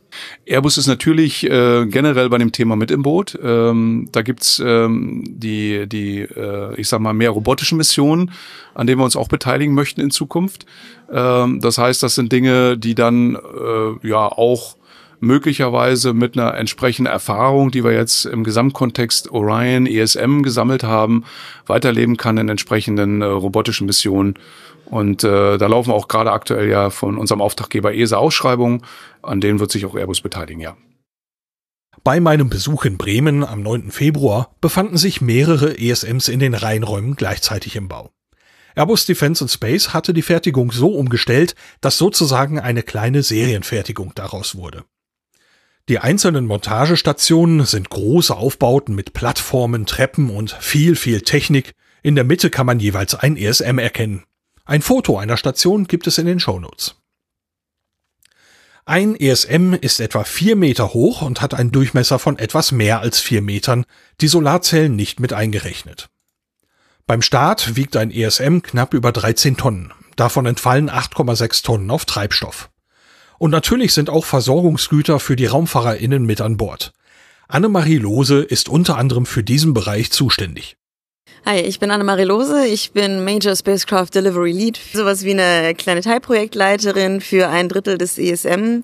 [0.45, 3.39] Airbus ist natürlich äh, generell bei dem Thema mit im Boot.
[3.41, 8.31] Ähm, da gibt's ähm, die, die äh, ich sag mal, mehr robotischen Missionen,
[8.73, 10.65] an denen wir uns auch beteiligen möchten in Zukunft.
[11.09, 14.75] Ähm, das heißt, das sind Dinge, die dann äh, ja auch
[15.23, 21.23] möglicherweise mit einer entsprechenden Erfahrung, die wir jetzt im Gesamtkontext Orion, ESM gesammelt haben,
[21.65, 24.35] weiterleben kann in entsprechenden äh, robotischen Missionen.
[24.85, 28.81] Und äh, da laufen auch gerade aktuell ja von unserem Auftraggeber ESA Ausschreibungen,
[29.21, 30.75] an denen wird sich auch Airbus beteiligen, ja.
[32.03, 33.91] Bei meinem Besuch in Bremen am 9.
[33.91, 38.11] Februar befanden sich mehrere ESMs in den Reihenräumen gleichzeitig im Bau.
[38.75, 44.55] Airbus Defence and Space hatte die Fertigung so umgestellt, dass sozusagen eine kleine Serienfertigung daraus
[44.55, 44.83] wurde.
[45.89, 51.73] Die einzelnen Montagestationen sind große Aufbauten mit Plattformen, Treppen und viel, viel Technik.
[52.01, 54.23] In der Mitte kann man jeweils ein ESM erkennen.
[54.63, 56.95] Ein Foto einer Station gibt es in den Shownotes.
[58.85, 63.19] Ein ESM ist etwa vier Meter hoch und hat einen Durchmesser von etwas mehr als
[63.19, 63.85] vier Metern,
[64.21, 66.09] die Solarzellen nicht mit eingerechnet.
[67.05, 69.93] Beim Start wiegt ein ESM knapp über 13 Tonnen.
[70.15, 72.69] Davon entfallen 8,6 Tonnen auf Treibstoff.
[73.43, 76.93] Und natürlich sind auch Versorgungsgüter für die RaumfahrerInnen mit an Bord.
[77.49, 80.77] Annemarie Lose ist unter anderem für diesen Bereich zuständig.
[81.45, 85.99] Hi, ich bin Annemarie Lose, ich bin Major Spacecraft Delivery Lead, sowas wie eine kleine
[85.99, 88.83] Teilprojektleiterin für ein Drittel des ESM,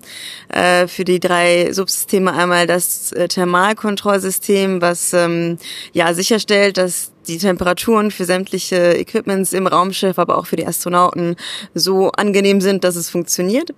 [0.50, 5.56] äh, für die drei Subsysteme einmal das äh, Thermalkontrollsystem, was ähm,
[5.94, 11.36] ja sicherstellt, dass die Temperaturen für sämtliche Equipments im Raumschiff, aber auch für die Astronauten
[11.74, 13.70] so angenehm sind, dass es funktioniert.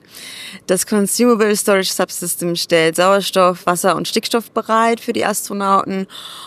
[0.67, 6.07] Das Consumable Storage Subsystem stellt Sauerstoff, Wasser und Stickstoff bereit für die Astronauten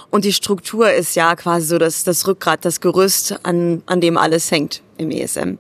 [0.10, 4.18] und die Struktur ist ja quasi so das, das Rückgrat, das Gerüst, an, an dem
[4.18, 5.58] alles hängt im ESM.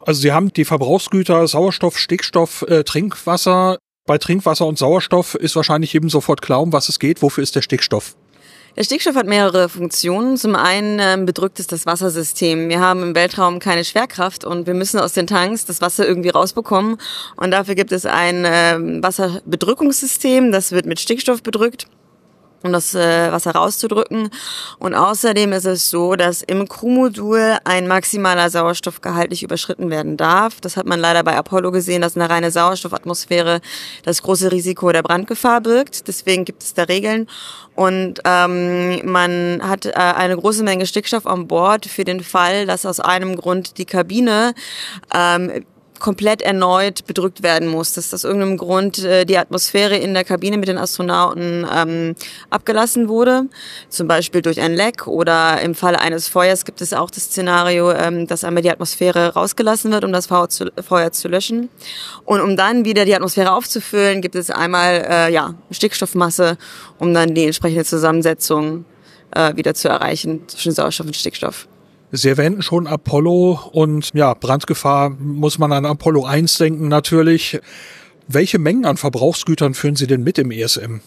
[0.00, 3.78] Also Sie haben die Verbrauchsgüter Sauerstoff, Stickstoff, äh, Trinkwasser.
[4.06, 7.20] Bei Trinkwasser und Sauerstoff ist wahrscheinlich jedem sofort klar, um was es geht.
[7.20, 8.16] Wofür ist der Stickstoff?
[8.78, 10.36] Der Stickstoff hat mehrere Funktionen.
[10.36, 12.68] Zum einen ähm, bedrückt es das Wassersystem.
[12.68, 16.28] Wir haben im Weltraum keine Schwerkraft und wir müssen aus den Tanks das Wasser irgendwie
[16.28, 16.96] rausbekommen.
[17.34, 21.88] Und dafür gibt es ein äh, Wasserbedrückungssystem, das wird mit Stickstoff bedrückt
[22.62, 24.30] um das äh, Wasser rauszudrücken.
[24.78, 30.60] Und außerdem ist es so, dass im Crewmodul ein maximaler Sauerstoffgehalt nicht überschritten werden darf.
[30.60, 33.60] Das hat man leider bei Apollo gesehen, dass eine reine Sauerstoffatmosphäre
[34.04, 36.08] das große Risiko der Brandgefahr birgt.
[36.08, 37.28] Deswegen gibt es da Regeln.
[37.74, 42.84] Und ähm, man hat äh, eine große Menge Stickstoff an Bord für den Fall, dass
[42.84, 44.54] aus einem Grund die Kabine
[45.14, 45.64] ähm,
[45.98, 50.58] komplett erneut bedrückt werden muss, dass aus irgendeinem Grund äh, die Atmosphäre in der Kabine
[50.58, 52.14] mit den Astronauten ähm,
[52.50, 53.46] abgelassen wurde,
[53.88, 57.92] zum Beispiel durch ein Leck oder im Falle eines Feuers gibt es auch das Szenario,
[57.92, 61.68] ähm, dass einmal die Atmosphäre rausgelassen wird, um das Feuer zu, Feuer zu löschen.
[62.24, 66.58] Und um dann wieder die Atmosphäre aufzufüllen, gibt es einmal äh, ja, Stickstoffmasse,
[66.98, 68.84] um dann die entsprechende Zusammensetzung
[69.32, 71.68] äh, wieder zu erreichen zwischen Sauerstoff und Stickstoff.
[72.10, 77.60] Sie erwähnten schon Apollo und ja, Brandgefahr muss man an Apollo 1 denken natürlich.
[78.26, 81.00] Welche Mengen an Verbrauchsgütern führen Sie denn mit im ESM?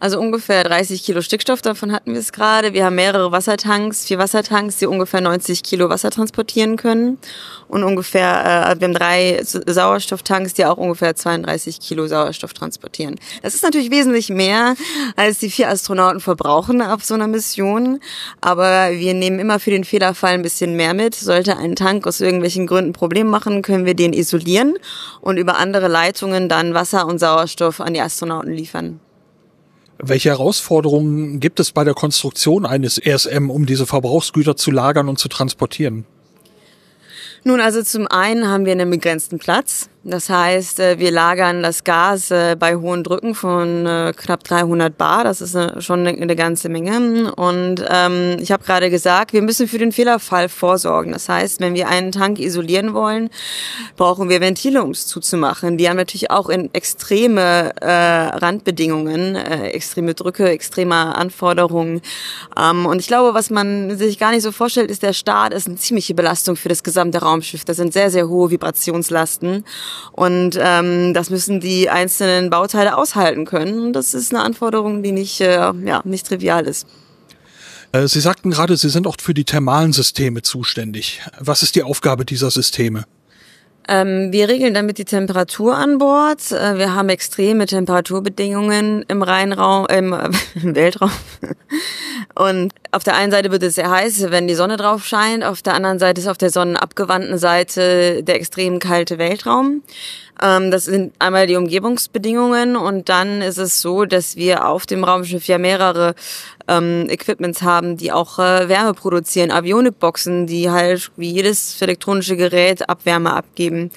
[0.00, 2.72] Also ungefähr 30 Kilo Stickstoff, davon hatten wir es gerade.
[2.72, 7.18] Wir haben mehrere Wassertanks, vier Wassertanks, die ungefähr 90 Kilo Wasser transportieren können.
[7.66, 13.16] Und ungefähr, äh, wir haben drei Sauerstofftanks, die auch ungefähr 32 Kilo Sauerstoff transportieren.
[13.42, 14.76] Das ist natürlich wesentlich mehr,
[15.16, 17.98] als die vier Astronauten verbrauchen auf so einer Mission.
[18.40, 21.16] Aber wir nehmen immer für den Fehlerfall ein bisschen mehr mit.
[21.16, 24.74] Sollte ein Tank aus irgendwelchen Gründen Problem machen, können wir den isolieren
[25.20, 29.00] und über andere Leitungen dann Wasser und Sauerstoff an die Astronauten liefern.
[30.00, 35.18] Welche Herausforderungen gibt es bei der Konstruktion eines ESM, um diese Verbrauchsgüter zu lagern und
[35.18, 36.06] zu transportieren?
[37.44, 39.88] Nun, also zum einen haben wir einen begrenzten Platz.
[40.08, 44.96] Das heißt, äh, wir lagern das Gas äh, bei hohen Drücken von äh, knapp 300
[44.96, 45.24] Bar.
[45.24, 47.34] Das ist schon eine ganze Menge.
[47.34, 51.12] Und ähm, ich habe gerade gesagt, wir müssen für den Fehlerfall vorsorgen.
[51.12, 53.28] Das heißt, wenn wir einen Tank isolieren wollen,
[53.96, 55.76] brauchen wir Ventile, um es zuzumachen.
[55.76, 62.00] Die haben natürlich auch in extreme Randbedingungen, extreme Drücke, extreme Anforderungen.
[62.58, 65.66] Ähm, und ich glaube, was man sich gar nicht so vorstellt, ist, der Start ist
[65.66, 67.64] eine ziemliche Belastung für das gesamte Raumschiff.
[67.64, 69.64] Das sind sehr, sehr hohe Vibrationslasten.
[70.12, 73.80] Und ähm, das müssen die einzelnen Bauteile aushalten können.
[73.80, 76.86] Und das ist eine Anforderung, die nicht, äh, ja, nicht trivial ist.
[77.92, 81.20] Äh, Sie sagten gerade, Sie sind auch für die thermalen Systeme zuständig.
[81.38, 83.04] Was ist die Aufgabe dieser Systeme?
[83.88, 86.52] Ähm, wir regeln damit die Temperatur an Bord.
[86.52, 90.28] Äh, wir haben extreme Temperaturbedingungen im Rheinraum, im, äh,
[90.62, 91.10] im Weltraum.
[92.34, 95.42] Und auf der einen Seite wird es sehr heiß, wenn die Sonne drauf scheint.
[95.42, 99.82] Auf der anderen Seite ist auf der sonnenabgewandten Seite der extrem kalte Weltraum.
[100.42, 105.04] Ähm, das sind einmal die Umgebungsbedingungen und dann ist es so, dass wir auf dem
[105.04, 106.14] Raumschiff ja mehrere
[106.68, 112.88] ähm, Equipments haben, die auch äh, Wärme produzieren, Avionikboxen, die halt wie jedes elektronische Gerät
[112.88, 113.90] Abwärme abgeben.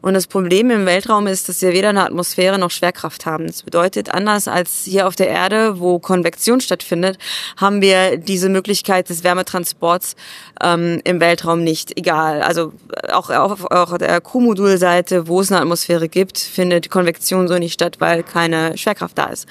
[0.00, 3.46] Und das Problem im Weltraum ist, dass wir weder eine Atmosphäre noch Schwerkraft haben.
[3.46, 7.18] Das bedeutet, anders als hier auf der Erde, wo Konvektion stattfindet,
[7.56, 10.16] haben wir diese Möglichkeit des Wärmetransports
[10.62, 11.96] ähm, im Weltraum nicht.
[11.98, 12.42] Egal.
[12.42, 12.72] Also
[13.12, 17.96] auch auf, auf der Q-Modulseite, wo es eine Atmosphäre gibt, findet Konvektion so nicht statt,
[17.98, 19.46] weil keine Schwerkraft da ist.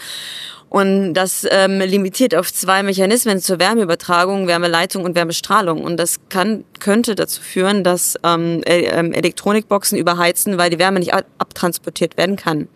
[0.69, 5.84] Und das ähm, limitiert auf zwei Mechanismen zur Wärmeübertragung, Wärmeleitung und Wärmestrahlung.
[5.84, 10.99] Und das kann, könnte dazu führen, dass ähm, äh, ähm, Elektronikboxen überheizen, weil die Wärme
[10.99, 12.67] nicht abtransportiert werden kann.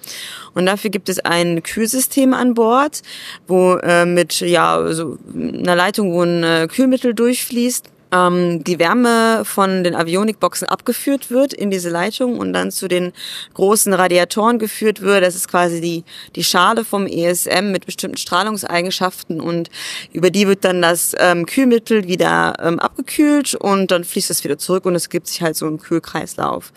[0.54, 3.01] Und dafür gibt es ein Kühlsystem an Bord,
[3.47, 9.43] wo äh, mit ja so einer Leitung, wo ein äh, Kühlmittel durchfließt ähm, die Wärme
[9.45, 13.13] von den Avionikboxen abgeführt wird in diese Leitung und dann zu den
[13.54, 15.24] großen Radiatoren geführt wird.
[15.24, 16.04] Das ist quasi die,
[16.36, 19.69] die Schale vom ESM mit bestimmten Strahlungseigenschaften und
[20.12, 24.58] über die wird dann das ähm, Kühlmittel wieder ähm, abgekühlt und dann fließt es wieder
[24.58, 26.71] zurück und es gibt sich halt so einen Kühlkreislauf.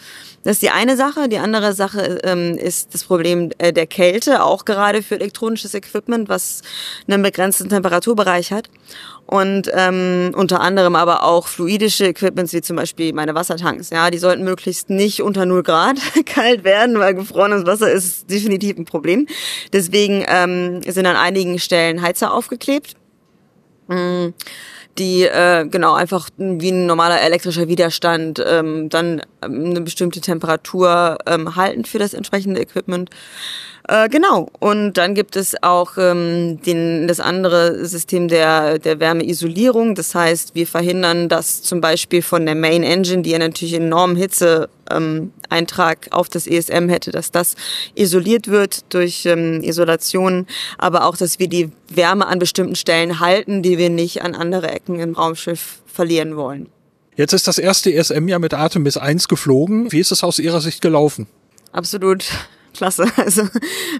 [0.45, 1.29] Das ist die eine Sache.
[1.29, 6.29] Die andere Sache ähm, ist das Problem äh, der Kälte, auch gerade für elektronisches Equipment,
[6.29, 6.61] was
[7.09, 8.69] einen begrenzten Temperaturbereich hat
[9.27, 13.89] und ähm, unter anderem aber auch fluidische Equipments wie zum Beispiel meine Wassertanks.
[13.91, 18.77] Ja, die sollten möglichst nicht unter 0 Grad kalt werden, weil gefrorenes Wasser ist definitiv
[18.77, 19.27] ein Problem.
[19.73, 22.95] Deswegen ähm, sind an einigen Stellen Heizer aufgeklebt.
[23.89, 24.29] Mm
[24.99, 31.19] die äh, genau einfach wie ein normaler elektrischer Widerstand ähm, dann ähm, eine bestimmte Temperatur
[31.27, 33.11] ähm, halten für das entsprechende Equipment.
[33.87, 34.49] Äh, genau.
[34.61, 39.95] Und dann gibt es auch ähm, den, das andere System der, der Wärmeisolierung.
[39.95, 44.17] Das heißt, wir verhindern, dass zum Beispiel von der Main Engine, die ja natürlich enormen
[44.17, 47.57] Hitze ähm, Eintrag auf das ESM hätte, dass das
[47.95, 50.47] isoliert wird durch ähm, Isolation,
[50.79, 54.71] aber auch, dass wir die Wärme an bestimmten Stellen halten, die wir nicht an andere
[54.71, 56.69] Ecken im Raumschiff verlieren wollen.
[57.17, 59.93] Jetzt ist das erste ESM ja mit Artemis 1 geflogen.
[59.93, 61.27] Wie ist es aus Ihrer Sicht gelaufen?
[61.71, 62.25] Absolut
[62.75, 63.07] klasse.
[63.25, 63.45] Also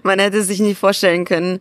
[0.03, 1.59] man hätte sich nicht vorstellen können.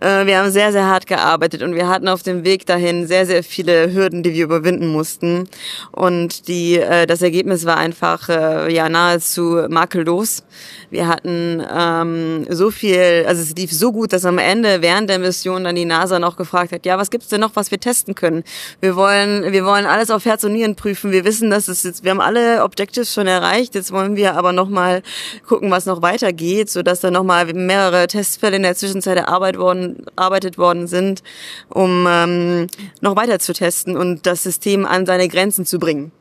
[0.00, 3.24] Äh, wir haben sehr, sehr hart gearbeitet und wir hatten auf dem Weg dahin sehr,
[3.26, 5.48] sehr viele Hürden, die wir überwinden mussten.
[5.92, 10.42] Und die, äh, das Ergebnis war einfach äh, ja nahezu makellos.
[10.90, 15.18] Wir hatten ähm, so viel, also es lief so gut, dass am Ende während der
[15.18, 18.14] Mission dann die NASA noch gefragt hat, ja, was gibt's denn noch, was wir testen
[18.14, 18.44] können?
[18.80, 21.12] Wir wollen, wir wollen alles auf Herz und Nieren prüfen.
[21.12, 23.74] Wir wissen, dass es jetzt, wir haben alle Objectives schon erreicht.
[23.74, 25.02] Jetzt wollen wir aber noch mal
[25.46, 29.60] gucken, was noch weitergeht, so dass da noch mal mehrere Testfälle in der Zwischenzeit erarbeitet
[29.60, 31.22] worden, arbeitet worden sind,
[31.68, 32.66] um ähm,
[33.00, 36.12] noch weiter zu testen und das System an seine Grenzen zu bringen.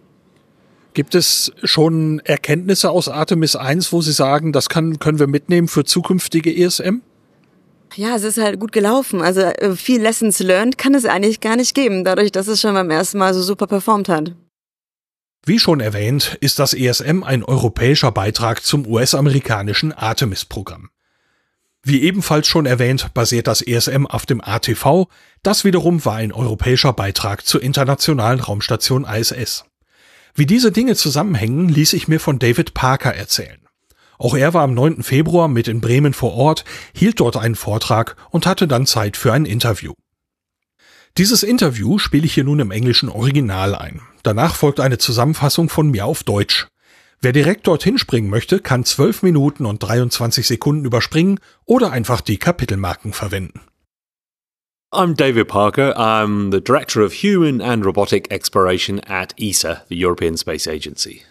[0.93, 5.67] Gibt es schon Erkenntnisse aus Artemis 1, wo Sie sagen, das kann, können wir mitnehmen
[5.67, 7.02] für zukünftige ESM?
[7.96, 9.22] Ja, es ist halt gut gelaufen.
[9.22, 12.74] Also äh, viel Lessons learned kann es eigentlich gar nicht geben, dadurch, dass es schon
[12.74, 14.34] beim ersten Mal so super performt hat.
[15.45, 20.89] Wie schon erwähnt, ist das ESM ein europäischer Beitrag zum US-amerikanischen Artemis-Programm.
[21.84, 25.08] Wie ebenfalls schon erwähnt, basiert das ESM auf dem ATV,
[25.41, 29.65] das wiederum war ein europäischer Beitrag zur internationalen Raumstation ISS.
[30.34, 33.67] Wie diese Dinge zusammenhängen, ließ ich mir von David Parker erzählen.
[34.17, 35.03] Auch er war am 9.
[35.03, 36.63] Februar mit in Bremen vor Ort,
[36.95, 39.91] hielt dort einen Vortrag und hatte dann Zeit für ein Interview.
[41.19, 44.02] Dieses Interview spiele ich hier nun im englischen Original ein.
[44.23, 46.67] Danach folgt eine Zusammenfassung von mir auf Deutsch.
[47.21, 52.38] Wer direkt dorthin springen möchte, kann 12 Minuten und 23 Sekunden überspringen oder einfach die
[52.38, 53.62] Kapitelmarken verwenden.
[54.91, 55.95] I'm David Parker.
[55.97, 61.21] I'm the Director of Human and Robotic Exploration at ESA, the European Space Agency.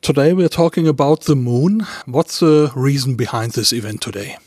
[0.00, 1.86] Today we're talking about the moon.
[2.06, 4.38] What's the reason behind this event today?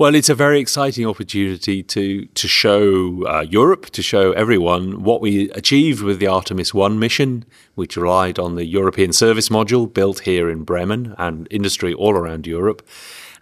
[0.00, 5.20] Well, it's a very exciting opportunity to to show uh, Europe, to show everyone what
[5.20, 10.20] we achieved with the Artemis One mission, which relied on the European Service Module built
[10.20, 12.80] here in Bremen and industry all around Europe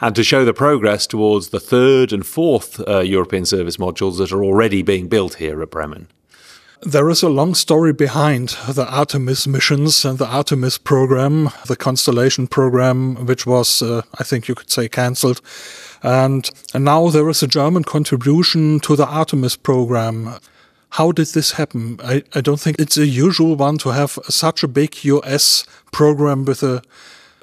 [0.01, 4.33] and to show the progress towards the third and fourth uh, European service modules that
[4.33, 6.09] are already being built here at Bremen.
[6.83, 12.47] There is a long story behind the Artemis missions and the Artemis program, the Constellation
[12.47, 15.41] program, which was, uh, I think you could say, cancelled.
[16.05, 20.37] And, and now there is a German contribution to the Artemis program.
[20.91, 21.99] How did this happen?
[22.03, 26.45] I, I don't think it's a usual one to have such a big US program
[26.45, 26.83] with a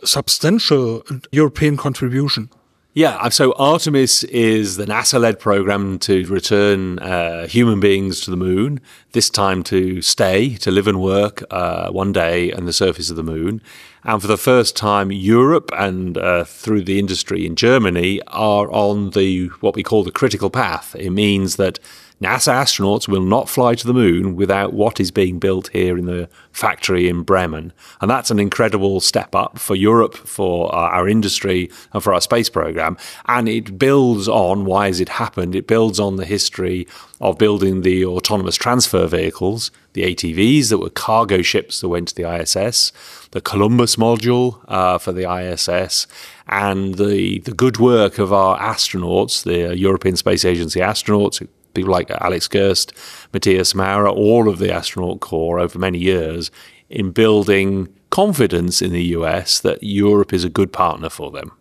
[0.05, 2.49] substantial European contribution.
[2.97, 8.37] Yeah, so Artemis is the NASA led program to return uh, human beings to the
[8.37, 8.79] moon,
[9.11, 13.17] this time to stay, to live and work uh, one day on the surface of
[13.17, 13.61] the moon.
[14.05, 19.09] And for the first time, Europe and uh, through the industry in Germany are on
[19.09, 20.95] the what we call the critical path.
[20.95, 21.79] It means that
[22.21, 26.05] NASA astronauts will not fly to the moon without what is being built here in
[26.05, 27.73] the factory in Bremen.
[27.99, 32.21] And that's an incredible step up for Europe, for our, our industry, and for our
[32.21, 32.97] space program.
[33.25, 35.55] And it builds on why has it happened?
[35.55, 36.87] It builds on the history
[37.19, 42.15] of building the autonomous transfer vehicles, the ATVs that were cargo ships that went to
[42.15, 42.93] the ISS,
[43.31, 46.07] the Columbus module uh, for the ISS,
[46.47, 51.45] and the, the good work of our astronauts, the European Space Agency astronauts,
[51.75, 52.93] people like Alex Gerst,
[53.31, 56.49] Matthias Maurer, all of the astronaut corps over many years
[56.89, 61.51] in building confidence in the US that Europe is a good partner for them.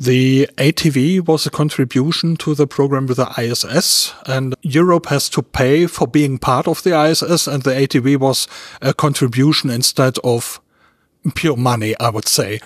[0.00, 5.42] The ATV was a contribution to the program with the ISS, and Europe has to
[5.42, 8.48] pay for being part of the ISS, and the ATV was
[8.80, 10.60] a contribution instead of
[11.36, 12.58] pure money, I would say.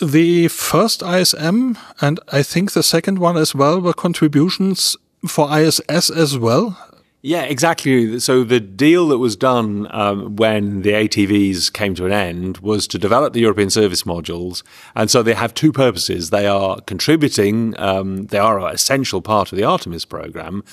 [0.00, 4.96] The first ISM, and I think the second one as well, were contributions
[5.26, 6.78] for ISS as well?
[7.24, 8.18] Yeah, exactly.
[8.18, 12.88] So the deal that was done um, when the ATVs came to an end was
[12.88, 14.64] to develop the European service modules,
[14.96, 16.30] and so they have two purposes.
[16.30, 20.64] They are contributing; um, they are an essential part of the Artemis program,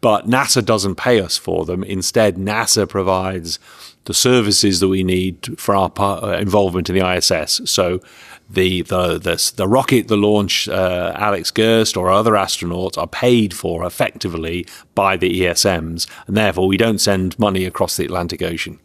[0.00, 1.82] but NASA doesn't pay us for them.
[1.82, 3.58] Instead, NASA provides
[4.04, 7.60] the services that we need for our uh, involvement in the ISS.
[7.64, 8.00] So
[8.48, 13.52] the the the, the rocket, the launch, uh, Alex Gerst or other astronauts are paid
[13.54, 18.78] for effectively by the ESMs, and therefore we don't send money across the Atlantic Ocean.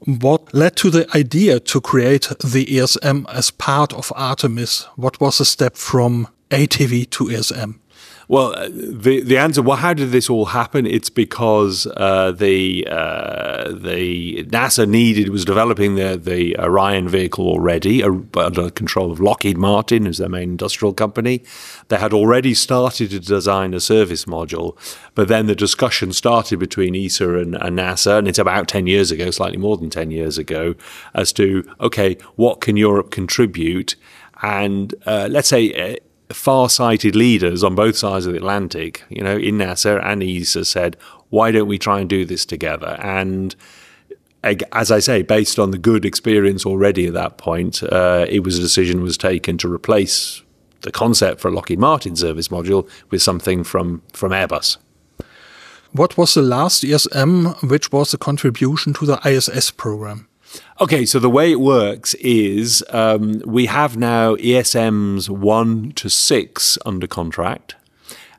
[0.00, 4.86] What led to the idea to create the ESM as part of Artemis?
[4.96, 7.78] What was the step from ATV to ESM?
[8.28, 9.62] Well, uh, the the answer.
[9.62, 10.84] Well, how did this all happen?
[10.84, 18.02] It's because uh, the uh, the NASA needed was developing the the Orion vehicle already
[18.02, 21.44] uh, under control of Lockheed Martin, who's their main industrial company.
[21.86, 24.76] They had already started to design a service module,
[25.14, 29.12] but then the discussion started between ESA and, and NASA, and it's about ten years
[29.12, 30.74] ago, slightly more than ten years ago,
[31.14, 33.94] as to okay, what can Europe contribute?
[34.42, 35.96] And uh, let's say uh,
[36.30, 40.96] far-sighted leaders on both sides of the Atlantic, you know, in NASA and ESA said,
[41.30, 42.96] why don't we try and do this together?
[43.00, 43.54] And
[44.42, 48.58] as I say, based on the good experience already at that point, uh, it was
[48.58, 50.42] a decision was taken to replace
[50.82, 54.76] the concept for a Lockheed Martin service module with something from, from Airbus.
[55.92, 60.28] What was the last ESM which was a contribution to the ISS program?
[60.78, 66.78] Okay, so the way it works is um, we have now ESMs 1 to 6
[66.84, 67.76] under contract.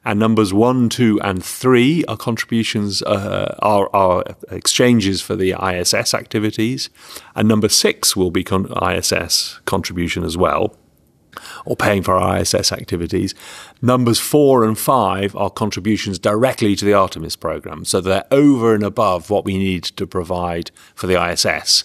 [0.05, 6.13] And numbers one, two, and three are contributions, uh, are, are exchanges for the ISS
[6.13, 6.89] activities.
[7.35, 10.77] And number six will be con- ISS contribution as well
[11.65, 13.35] or paying for our ISS activities.
[13.81, 17.83] Numbers four and five are contributions directly to the Artemis program.
[17.83, 21.83] So they're over and above what we need to provide for the ISS.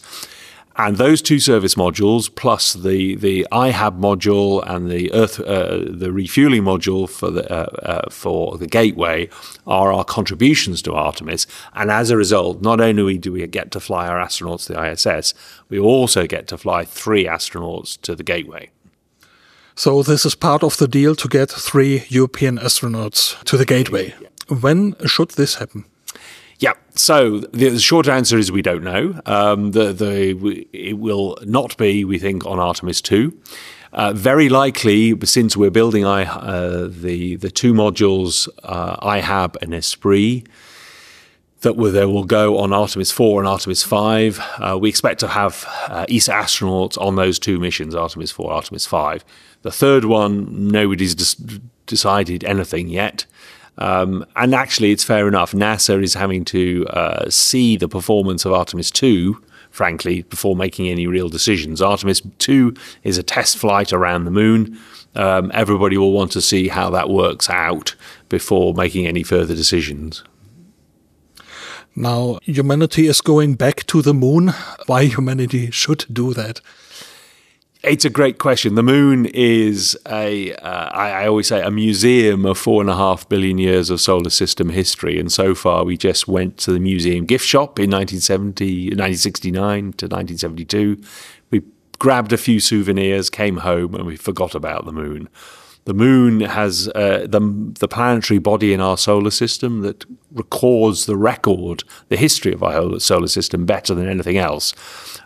[0.77, 6.11] And those two service modules, plus the, the IHAB module and the Earth uh, the
[6.12, 9.29] refueling module for the uh, uh, for the Gateway,
[9.66, 11.47] are our contributions to Artemis.
[11.75, 14.91] And as a result, not only do we get to fly our astronauts to the
[14.91, 15.35] ISS,
[15.68, 18.70] we also get to fly three astronauts to the Gateway.
[19.75, 24.14] So this is part of the deal to get three European astronauts to the Gateway.
[24.49, 25.85] When should this happen?
[26.62, 26.74] Yeah.
[26.94, 29.20] So the short answer is we don't know.
[29.26, 33.36] Um, the the it will not be, we think, on Artemis two.
[33.92, 39.74] Uh, very likely, since we're building I, uh, the the two modules uh, IHAB and
[39.74, 40.44] Esprit,
[41.62, 44.40] that will, they will go on Artemis 4 and Artemis 5.
[44.58, 48.86] Uh, we expect to have uh, ESA astronauts on those two missions, Artemis 4, Artemis
[48.86, 49.24] 5.
[49.62, 51.14] The third one, nobody's
[51.86, 53.26] decided anything yet.
[53.79, 55.53] Um, and actually, it's fair enough.
[55.53, 61.07] NASA is having to uh, see the performance of Artemis 2, frankly, before making any
[61.07, 61.81] real decisions.
[61.81, 64.79] Artemis 2 is a test flight around the moon.
[65.14, 67.95] Um, everybody will want to see how that works out
[68.29, 70.23] before making any further decisions.
[71.95, 74.55] Now, humanity is going back to the moon.
[74.87, 76.61] Why humanity should do that?
[77.85, 78.76] It's a great question.
[78.76, 82.95] The moon is a, uh, I, I always say, a museum of four and a
[82.95, 85.18] half billion years of solar system history.
[85.18, 90.07] And so far, we just went to the museum gift shop in 1970, 1969 to
[90.07, 91.03] 1972.
[91.51, 91.62] We
[91.99, 95.28] grabbed a few souvenirs, came home, and we forgot about the moon.
[95.85, 97.41] The moon has uh, the,
[97.80, 103.01] the planetary body in our solar system that records the record, the history of our
[103.01, 104.72] solar system better than anything else.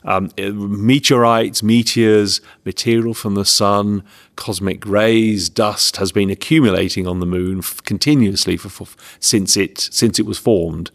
[0.06, 4.04] Um, meteorites, meteors, material from the sun,
[4.36, 8.86] cosmic rays, dust has been accumulating on the moon continuously for, for,
[9.18, 10.90] since it since it was formed.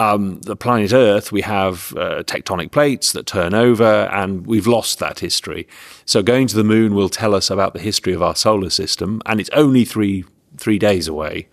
[0.00, 4.98] Um, the planet Earth, we have uh, tectonic plates that turn over, and we've lost
[4.98, 5.68] that history.
[6.06, 9.20] So going to the moon will tell us about the history of our solar system,
[9.26, 10.24] and it's only three
[10.56, 11.48] three days away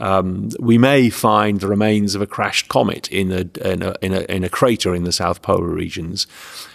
[0.00, 4.12] um, we may find the remains of a crashed comet in a, in a, in,
[4.12, 6.26] a, in a crater in the South Polar regions.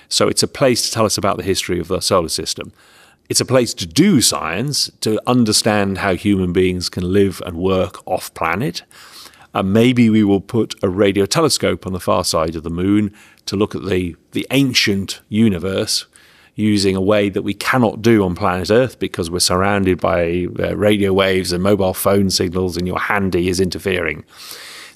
[0.07, 2.71] So it's a place to tell us about the history of the solar system.
[3.29, 8.01] It's a place to do science, to understand how human beings can live and work
[8.07, 8.81] off planet.
[9.53, 13.13] Uh, maybe we will put a radio telescope on the far side of the moon
[13.45, 16.05] to look at the, the ancient universe
[16.59, 20.75] using a way that we cannot do on planet Earth because we're surrounded by uh,
[20.75, 24.25] radio waves and mobile phone signals, and your handy is interfering.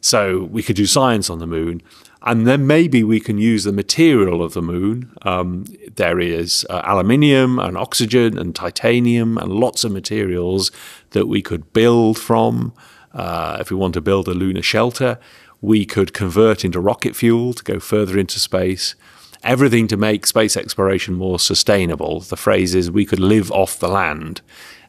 [0.02, 1.82] So we could do science on the moon.
[2.26, 5.12] And then maybe we can use the material of the moon.
[5.24, 10.72] Um, there is uh, aluminium and oxygen and titanium and lots of materials
[11.12, 12.74] that we could build from.
[13.14, 15.20] Uh, if we want to build a lunar shelter,
[15.62, 18.96] we could convert into rocket fuel to go further into space
[19.44, 22.22] everything to make space exploration more sustainable.
[22.22, 24.42] The phrase is we could live off the land.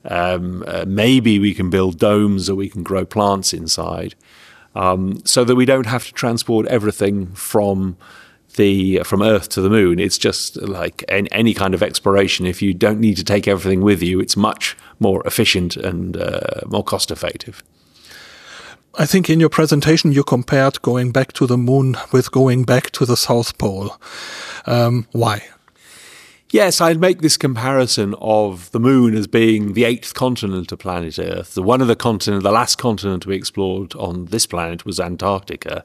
[0.05, 4.15] Um, uh, maybe we can build domes or we can grow plants inside,
[4.75, 7.97] um, so that we don't have to transport everything from
[8.57, 9.99] the from Earth to the Moon.
[9.99, 12.47] It's just like any, any kind of exploration.
[12.47, 16.61] If you don't need to take everything with you, it's much more efficient and uh,
[16.67, 17.63] more cost effective.
[18.97, 22.91] I think in your presentation you compared going back to the moon with going back
[22.93, 23.97] to the South Pole.
[24.67, 25.43] Um, why?
[26.51, 31.19] Yes, I'd make this comparison of the moon as being the eighth continent of planet
[31.19, 31.55] Earth.
[31.55, 35.85] The one of the continent, the last continent we explored on this planet was Antarctica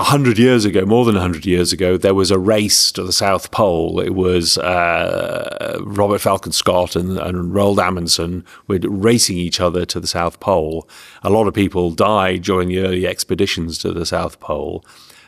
[0.00, 3.02] a hundred years ago, more than a hundred years ago, there was a race to
[3.02, 4.00] the South Pole.
[4.00, 10.00] It was uh, Robert Falcon Scott and, and Roald Amundsen were racing each other to
[10.00, 10.88] the South Pole.
[11.22, 14.82] A lot of people died during the early expeditions to the South Pole.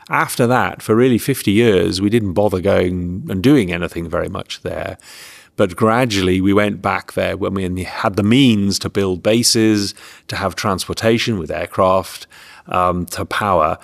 [0.09, 4.61] After that, for really 50 years, we didn't bother going and doing anything very much
[4.63, 4.97] there.
[5.55, 9.93] But gradually, we went back there when we had the means to build bases,
[10.27, 12.25] to have transportation with aircraft,
[12.67, 13.77] um, to power.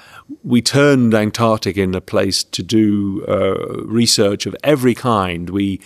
[0.44, 5.50] We turned Antarctica into a place to do uh, research of every kind.
[5.50, 5.80] We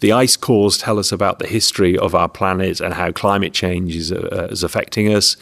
[0.00, 3.96] the ice cores tell us about the history of our planet and how climate change
[3.96, 5.38] is, uh, is affecting us.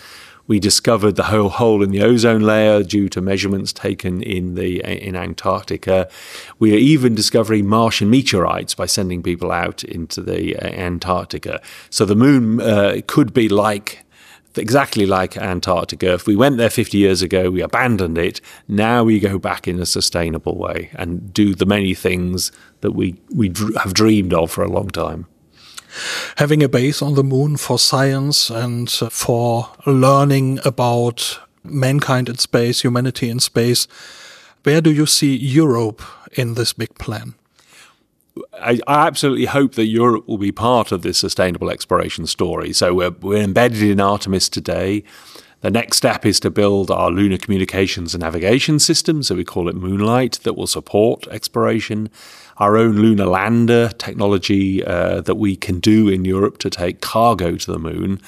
[0.46, 4.82] We discovered the whole hole in the ozone layer due to measurements taken in the
[4.82, 6.08] in Antarctica.
[6.58, 11.60] We are even discovering Martian meteorites by sending people out into the uh, Antarctica.
[11.90, 14.04] So the moon uh, could be like
[14.56, 16.12] exactly like Antarctica.
[16.12, 18.40] If we went there 50 years ago, we abandoned it.
[18.68, 23.16] Now we go back in a sustainable way and do the many things that we,
[23.34, 23.48] we
[23.82, 25.26] have dreamed of for a long time
[26.36, 32.38] having a base on the moon for science and uh, for learning about mankind in
[32.38, 33.86] space, humanity in space.
[34.62, 37.34] Where do you see Europe in this big plan?
[38.54, 42.72] I, I, absolutely hope that Europe will be part of this sustainable exploration story.
[42.72, 45.04] So we're, we're embedded in Artemis today.
[45.60, 49.68] The next step is to build our lunar communications and navigation system, so we call
[49.68, 52.10] it Moonlight, that will support exploration
[52.58, 57.56] our own lunar lander technology uh, that we can do in Europe to take cargo
[57.56, 58.20] to the moon.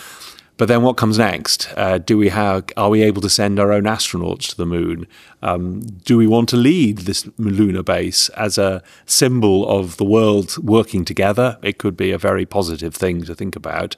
[0.58, 1.68] But then what comes next?
[1.76, 2.64] Uh, do we have?
[2.78, 5.06] Are we able to send our own astronauts to the moon?
[5.42, 10.56] Um, do we want to lead this lunar base as a symbol of the world
[10.58, 11.58] working together?
[11.62, 13.96] It could be a very positive thing to think about.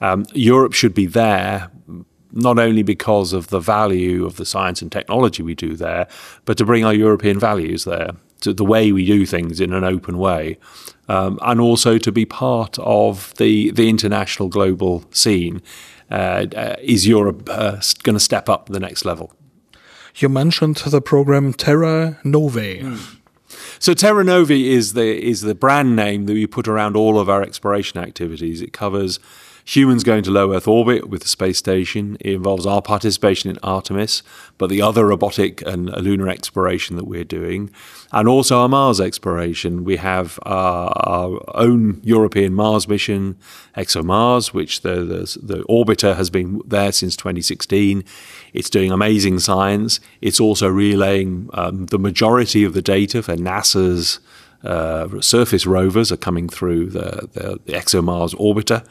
[0.00, 1.70] Um, Europe should be there
[2.32, 6.06] not only because of the value of the science and technology we do there,
[6.44, 8.10] but to bring our European values there
[8.40, 10.58] to the way we do things in an open way,
[11.08, 15.62] um, and also to be part of the the international global scene.
[16.08, 19.32] Uh, uh, is Europe uh, going to step up the next level?
[20.14, 22.82] You mentioned the program Terra Novae.
[22.82, 23.16] Mm.
[23.78, 27.28] So Terra Novae is the is the brand name that we put around all of
[27.28, 28.62] our exploration activities.
[28.62, 29.18] It covers
[29.66, 32.16] humans going to low Earth orbit with the space station.
[32.20, 34.22] It involves our participation in Artemis,
[34.58, 37.70] but the other robotic and lunar exploration that we're doing,
[38.12, 39.82] and also our Mars exploration.
[39.82, 43.36] We have our, our own European Mars mission,
[43.76, 48.04] ExoMars, which the, the, the orbiter has been there since 2016.
[48.52, 49.98] It's doing amazing science.
[50.20, 54.20] It's also relaying um, the majority of the data for NASA's
[54.62, 58.86] uh, surface rovers are coming through the, the, the ExoMars orbiter.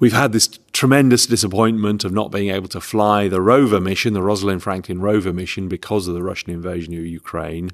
[0.00, 4.22] We've had this tremendous disappointment of not being able to fly the rover mission, the
[4.22, 7.72] Rosalind Franklin rover mission, because of the Russian invasion of Ukraine.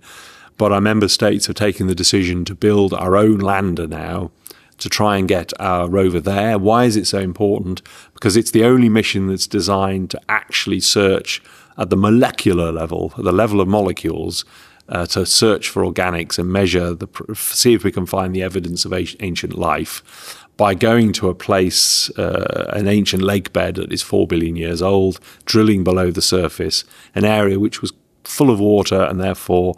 [0.57, 4.31] but our member states have taken the decision to build our own lander now
[4.79, 6.59] to try and get our rover there.
[6.59, 7.83] Why is it so important?
[8.13, 11.43] Because it's the only mission that's designed to actually search
[11.79, 14.45] at the molecular level, at the level of molecules,
[14.89, 18.85] uh, to search for organics and measure the, see if we can find the evidence
[18.85, 24.03] of ancient life by going to a place, uh, an ancient lake bed that is
[24.03, 26.85] four billion years old, drilling below the surface,
[27.15, 27.93] an area which was
[28.23, 29.75] full of water and therefore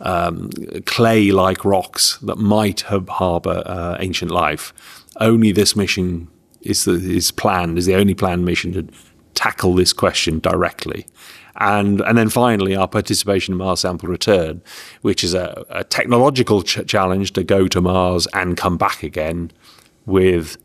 [0.00, 0.50] um,
[0.84, 4.72] clay like rocks that might have harbour uh, ancient life.
[5.20, 6.28] Only this mission
[6.60, 8.86] is, the, is planned, is the only planned mission to
[9.34, 11.06] tackle this question directly.
[11.58, 14.60] And, and then finally, our participation in Mars Sample Return,
[15.00, 19.50] which is a, a technological ch- challenge to go to Mars and come back again
[20.06, 20.56] with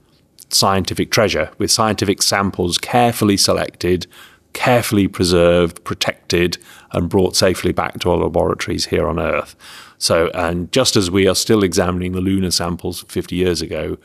[0.49, 4.07] scientific treasure, with scientific samples carefully selected,
[4.53, 6.57] carefully preserved, protected,
[6.91, 9.55] and brought safely back to our laboratories here on Earth.
[9.97, 13.97] So, and just as we are still examining the lunar samples 50 years ago,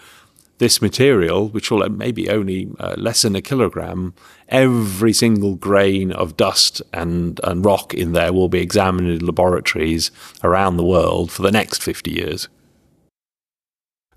[0.58, 4.14] this material, which will maybe only uh, less than a kilogram,
[4.48, 10.10] every single grain of dust and, and rock in there will be examined in laboratories
[10.42, 12.48] around the world for the next 50 years.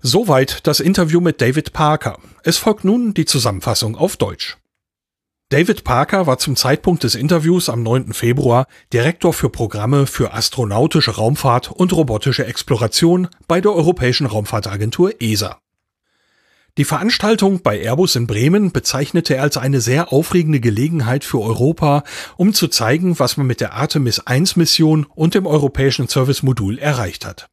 [0.02, 2.18] Soweit das Interview mit David Parker.
[2.42, 4.56] Es folgt nun die Zusammenfassung auf Deutsch.
[5.50, 8.14] David Parker war zum Zeitpunkt des Interviews am 9.
[8.14, 15.58] Februar Direktor für Programme für astronautische Raumfahrt und robotische Exploration bei der Europäischen Raumfahrtagentur ESA.
[16.78, 22.04] Die Veranstaltung bei Airbus in Bremen bezeichnete er als eine sehr aufregende Gelegenheit für Europa,
[22.38, 26.78] um zu zeigen, was man mit der Artemis 1 Mission und dem europäischen Service Modul
[26.78, 27.50] erreicht hat.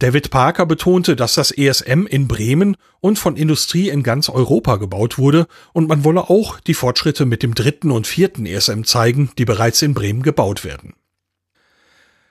[0.00, 5.18] David Parker betonte, dass das ESM in Bremen und von Industrie in ganz Europa gebaut
[5.18, 9.44] wurde und man wolle auch die Fortschritte mit dem dritten und vierten ESM zeigen, die
[9.44, 10.94] bereits in Bremen gebaut werden.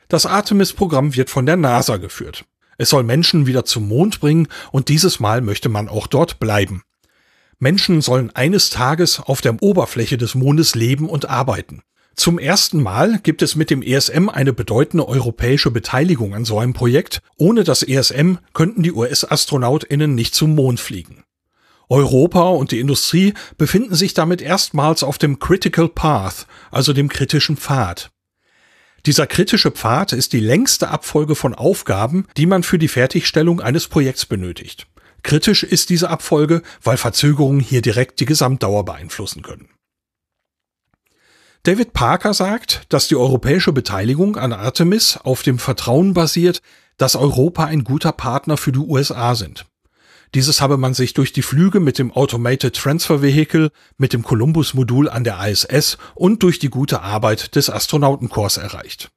[0.07, 2.45] Das Artemis-Programm wird von der NASA geführt.
[2.80, 6.82] Es soll Menschen wieder zum Mond bringen und dieses Mal möchte man auch dort bleiben.
[7.59, 11.84] Menschen sollen eines Tages auf der Oberfläche des Mondes leben und arbeiten.
[12.16, 16.74] Zum ersten Mal gibt es mit dem ESM eine bedeutende europäische Beteiligung an so einem
[16.74, 17.22] Projekt.
[17.38, 21.24] Ohne das ESM könnten die US-AstronautInnen nicht zum Mond fliegen.
[21.89, 27.57] Europa und die Industrie befinden sich damit erstmals auf dem Critical Path, also dem kritischen
[27.57, 28.12] Pfad.
[29.05, 33.88] Dieser kritische Pfad ist die längste Abfolge von Aufgaben, die man für die Fertigstellung eines
[33.88, 34.88] Projekts benötigt.
[35.24, 39.70] Kritisch ist diese Abfolge, weil Verzögerungen hier direkt die Gesamtdauer beeinflussen können.
[41.70, 46.63] David Parker sagt, dass die europäische Beteiligung an Artemis auf dem Vertrauen basiert,
[46.97, 49.67] dass Europa ein guter Partner für die USA sind.
[50.34, 55.09] Dieses habe man sich durch die Flüge mit dem Automated Transfer Vehicle, mit dem Columbus-Modul
[55.09, 59.11] an der ISS und durch die gute Arbeit des Astronautenkorps erreicht.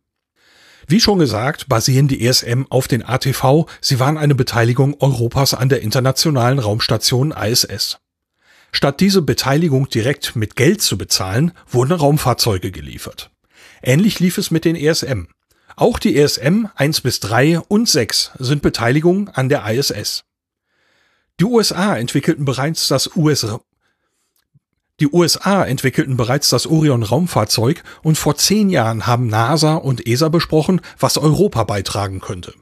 [0.86, 5.70] Wie schon gesagt, basieren die ESM auf den ATV, sie waren eine Beteiligung Europas an
[5.70, 8.01] der internationalen Raumstation ISS.
[8.72, 13.30] Statt diese Beteiligung direkt mit Geld zu bezahlen, wurden Raumfahrzeuge geliefert.
[13.82, 15.26] Ähnlich lief es mit den ESM.
[15.76, 20.24] Auch die ESM 1 bis 3 und 6 sind Beteiligungen an der ISS.
[21.40, 23.46] Die USA entwickelten bereits das US
[25.00, 30.28] die USA entwickelten bereits das Orion Raumfahrzeug und vor zehn Jahren haben NASA und ESA
[30.28, 32.54] besprochen, was Europa beitragen könnte.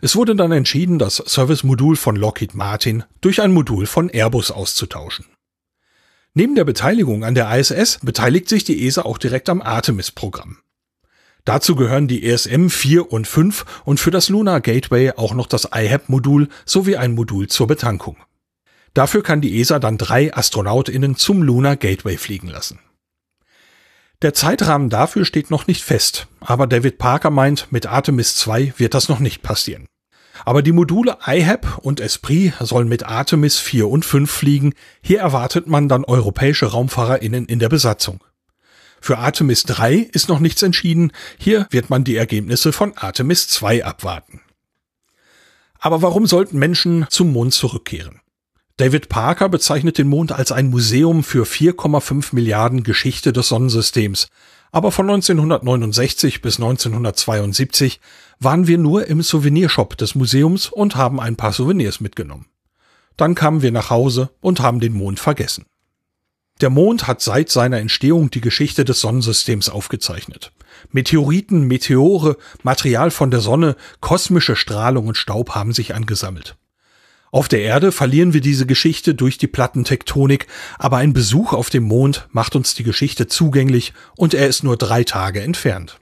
[0.00, 5.24] Es wurde dann entschieden, das Service-Modul von Lockheed Martin durch ein Modul von Airbus auszutauschen.
[6.34, 10.58] Neben der Beteiligung an der ISS beteiligt sich die ESA auch direkt am Artemis-Programm.
[11.44, 15.68] Dazu gehören die ESM 4 und 5 und für das Lunar Gateway auch noch das
[15.74, 18.18] IHAP-Modul sowie ein Modul zur Betankung.
[18.92, 22.80] Dafür kann die ESA dann drei AstronautInnen zum Lunar Gateway fliegen lassen.
[24.20, 28.94] Der Zeitrahmen dafür steht noch nicht fest, aber David Parker meint, mit Artemis 2 wird
[28.94, 29.86] das noch nicht passieren.
[30.44, 34.74] Aber die Module IHAP und Esprit sollen mit Artemis 4 und 5 fliegen.
[35.02, 38.22] Hier erwartet man dann europäische RaumfahrerInnen in der Besatzung.
[39.00, 41.12] Für Artemis 3 ist noch nichts entschieden.
[41.38, 44.40] Hier wird man die Ergebnisse von Artemis 2 abwarten.
[45.78, 48.20] Aber warum sollten Menschen zum Mond zurückkehren?
[48.78, 54.28] David Parker bezeichnet den Mond als ein Museum für 4,5 Milliarden Geschichte des Sonnensystems.
[54.70, 58.00] Aber von 1969 bis 1972
[58.38, 62.46] waren wir nur im Souvenirshop des Museums und haben ein paar Souvenirs mitgenommen.
[63.16, 65.66] Dann kamen wir nach Hause und haben den Mond vergessen.
[66.60, 70.52] Der Mond hat seit seiner Entstehung die Geschichte des Sonnensystems aufgezeichnet.
[70.90, 76.56] Meteoriten, Meteore, Material von der Sonne, kosmische Strahlung und Staub haben sich angesammelt.
[77.30, 80.46] Auf der Erde verlieren wir diese Geschichte durch die Plattentektonik,
[80.78, 84.76] aber ein Besuch auf dem Mond macht uns die Geschichte zugänglich und er ist nur
[84.76, 86.00] drei Tage entfernt.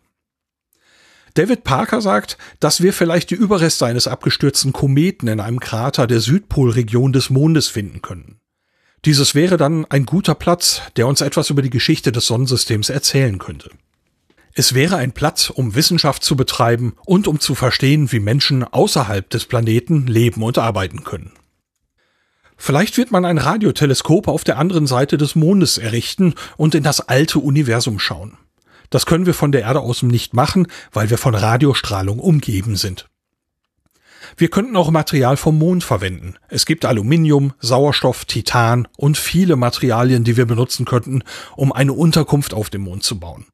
[1.34, 6.20] David Parker sagt, dass wir vielleicht die Überreste eines abgestürzten Kometen in einem Krater der
[6.20, 8.40] Südpolregion des Mondes finden können.
[9.04, 13.38] Dieses wäre dann ein guter Platz, der uns etwas über die Geschichte des Sonnensystems erzählen
[13.38, 13.70] könnte.
[14.58, 19.28] Es wäre ein Platz, um Wissenschaft zu betreiben und um zu verstehen, wie Menschen außerhalb
[19.28, 21.32] des Planeten leben und arbeiten können.
[22.56, 27.02] Vielleicht wird man ein Radioteleskop auf der anderen Seite des Mondes errichten und in das
[27.02, 28.38] alte Universum schauen.
[28.88, 33.10] Das können wir von der Erde aus nicht machen, weil wir von Radiostrahlung umgeben sind.
[34.38, 36.36] Wir könnten auch Material vom Mond verwenden.
[36.48, 41.24] Es gibt Aluminium, Sauerstoff, Titan und viele Materialien, die wir benutzen könnten,
[41.56, 43.44] um eine Unterkunft auf dem Mond zu bauen.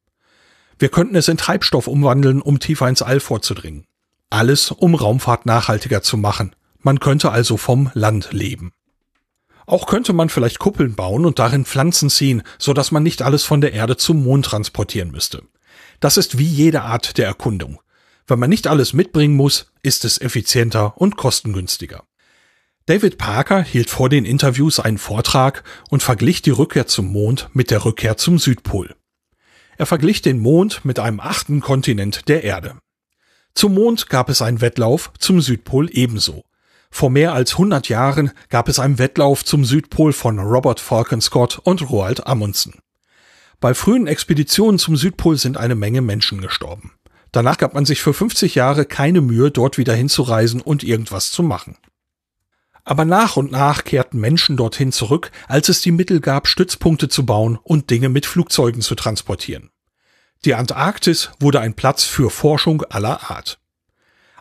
[0.79, 3.87] Wir könnten es in Treibstoff umwandeln, um tiefer ins All vorzudringen.
[4.31, 6.57] Alles, um Raumfahrt nachhaltiger zu machen.
[6.81, 8.73] Man könnte also vom Land leben.
[9.67, 13.45] Auch könnte man vielleicht Kuppeln bauen und darin Pflanzen ziehen, so dass man nicht alles
[13.45, 15.43] von der Erde zum Mond transportieren müsste.
[16.01, 17.81] Das ist wie jede Art der Erkundung.
[18.27, 22.05] Wenn man nicht alles mitbringen muss, ist es effizienter und kostengünstiger.
[22.87, 27.71] David Parker hielt vor den Interviews einen Vortrag und verglich die Rückkehr zum Mond mit
[27.71, 28.97] der Rückkehr zum Südpol.
[29.77, 32.77] Er verglich den Mond mit einem achten Kontinent der Erde.
[33.55, 36.45] Zum Mond gab es einen Wettlauf, zum Südpol ebenso.
[36.91, 41.59] Vor mehr als 100 Jahren gab es einen Wettlauf zum Südpol von Robert Falcon Scott
[41.59, 42.81] und Roald Amundsen.
[43.61, 46.93] Bei frühen Expeditionen zum Südpol sind eine Menge Menschen gestorben.
[47.31, 51.43] Danach gab man sich für 50 Jahre keine Mühe, dort wieder hinzureisen und irgendwas zu
[51.43, 51.79] machen.
[52.85, 57.25] Aber nach und nach kehrten Menschen dorthin zurück, als es die Mittel gab, Stützpunkte zu
[57.25, 59.71] bauen und Dinge mit Flugzeugen zu transportieren.
[60.45, 63.61] Die Antarktis wurde ein Platz für Forschung aller Art.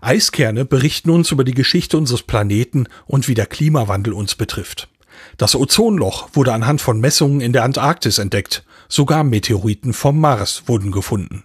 [0.01, 4.89] Eiskerne berichten uns über die Geschichte unseres Planeten und wie der Klimawandel uns betrifft.
[5.37, 8.65] Das Ozonloch wurde anhand von Messungen in der Antarktis entdeckt.
[8.89, 11.43] Sogar Meteoriten vom Mars wurden gefunden.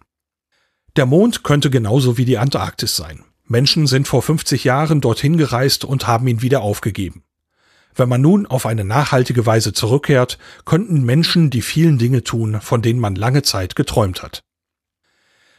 [0.96, 3.24] Der Mond könnte genauso wie die Antarktis sein.
[3.46, 7.22] Menschen sind vor 50 Jahren dorthin gereist und haben ihn wieder aufgegeben.
[7.94, 12.82] Wenn man nun auf eine nachhaltige Weise zurückkehrt, könnten Menschen die vielen Dinge tun, von
[12.82, 14.42] denen man lange Zeit geträumt hat.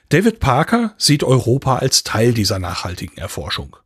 [0.10, 3.78] David Parker sieht Europa als Teil dieser nachhaltigen Erforschung.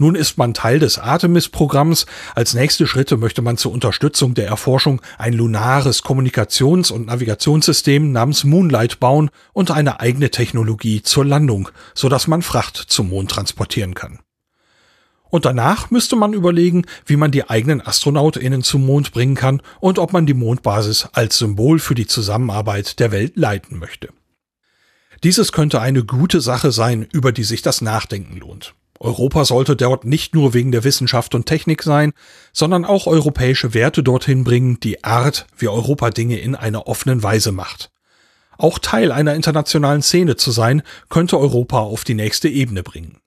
[0.00, 2.06] Nun ist man Teil des Artemis-Programms.
[2.34, 8.44] Als nächste Schritte möchte man zur Unterstützung der Erforschung ein lunares Kommunikations- und Navigationssystem namens
[8.44, 13.92] Moonlight bauen und eine eigene Technologie zur Landung, so dass man Fracht zum Mond transportieren
[13.92, 14.20] kann.
[15.28, 19.98] Und danach müsste man überlegen, wie man die eigenen AstronautInnen zum Mond bringen kann und
[19.98, 24.08] ob man die Mondbasis als Symbol für die Zusammenarbeit der Welt leiten möchte.
[25.24, 28.74] Dieses könnte eine gute Sache sein, über die sich das Nachdenken lohnt.
[29.00, 32.12] Europa sollte dort nicht nur wegen der Wissenschaft und Technik sein,
[32.52, 37.50] sondern auch europäische Werte dorthin bringen, die Art, wie Europa Dinge in einer offenen Weise
[37.50, 37.90] macht.
[38.58, 43.18] Auch Teil einer internationalen Szene zu sein, könnte Europa auf die nächste Ebene bringen.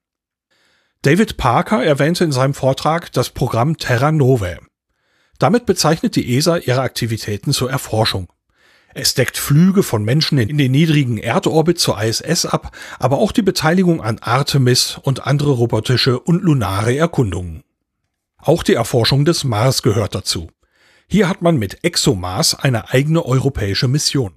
[1.02, 4.60] David Parker erwähnte in seinem Vortrag das Programm Terra Novae.
[5.40, 8.32] Damit bezeichnet die ESA ihre Aktivitäten zur Erforschung.
[8.94, 13.42] Es deckt Flüge von Menschen in den niedrigen Erdorbit zur ISS ab, aber auch die
[13.42, 17.64] Beteiligung an Artemis und andere robotische und lunare Erkundungen.
[18.38, 20.50] Auch die Erforschung des Mars gehört dazu.
[21.08, 24.34] Hier hat man mit ExoMars eine eigene europäische Mission.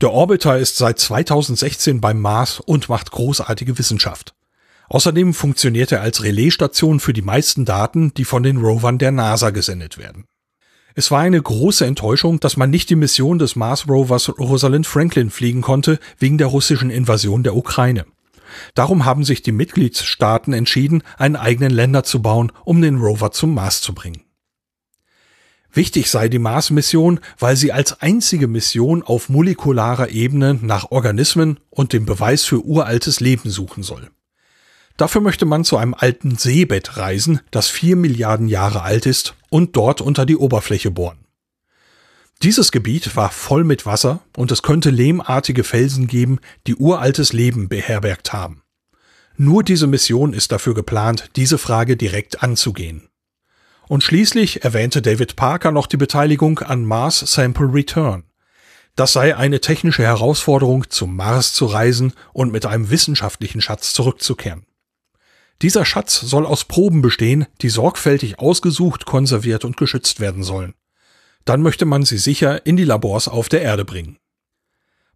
[0.00, 4.34] Der Orbiter ist seit 2016 beim Mars und macht großartige Wissenschaft.
[4.88, 9.50] Außerdem funktioniert er als Relaisstation für die meisten Daten, die von den Rovern der NASA
[9.50, 10.24] gesendet werden.
[10.94, 15.30] Es war eine große Enttäuschung, dass man nicht die Mission des Mars Rovers Rosalind Franklin
[15.30, 18.06] fliegen konnte wegen der russischen Invasion der Ukraine.
[18.74, 23.54] Darum haben sich die Mitgliedsstaaten entschieden, einen eigenen Länder zu bauen, um den Rover zum
[23.54, 24.22] Mars zu bringen.
[25.72, 31.92] Wichtig sei die Mars-Mission, weil sie als einzige Mission auf molekularer Ebene nach Organismen und
[31.92, 34.10] dem Beweis für uraltes Leben suchen soll.
[34.96, 39.76] Dafür möchte man zu einem alten Seebett reisen, das vier Milliarden Jahre alt ist, und
[39.76, 41.26] dort unter die Oberfläche bohren.
[42.42, 47.68] Dieses Gebiet war voll mit Wasser und es könnte lehmartige Felsen geben, die uraltes Leben
[47.68, 48.62] beherbergt haben.
[49.36, 53.08] Nur diese Mission ist dafür geplant, diese Frage direkt anzugehen.
[53.88, 58.24] Und schließlich erwähnte David Parker noch die Beteiligung an Mars Sample Return.
[58.96, 64.64] Das sei eine technische Herausforderung, zum Mars zu reisen und mit einem wissenschaftlichen Schatz zurückzukehren.
[65.62, 70.74] Dieser Schatz soll aus Proben bestehen, die sorgfältig ausgesucht, konserviert und geschützt werden sollen.
[71.44, 74.18] Dann möchte man sie sicher in die Labors auf der Erde bringen.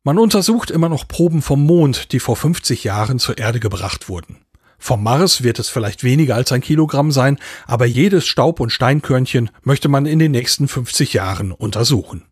[0.02, 4.44] Man untersucht immer noch Proben vom Mond, die vor 50 Jahren zur Erde gebracht wurden.
[4.78, 9.48] Vom Mars wird es vielleicht weniger als ein Kilogramm sein, aber jedes Staub- und Steinkörnchen
[9.62, 12.26] möchte man in den nächsten 50 Jahren untersuchen.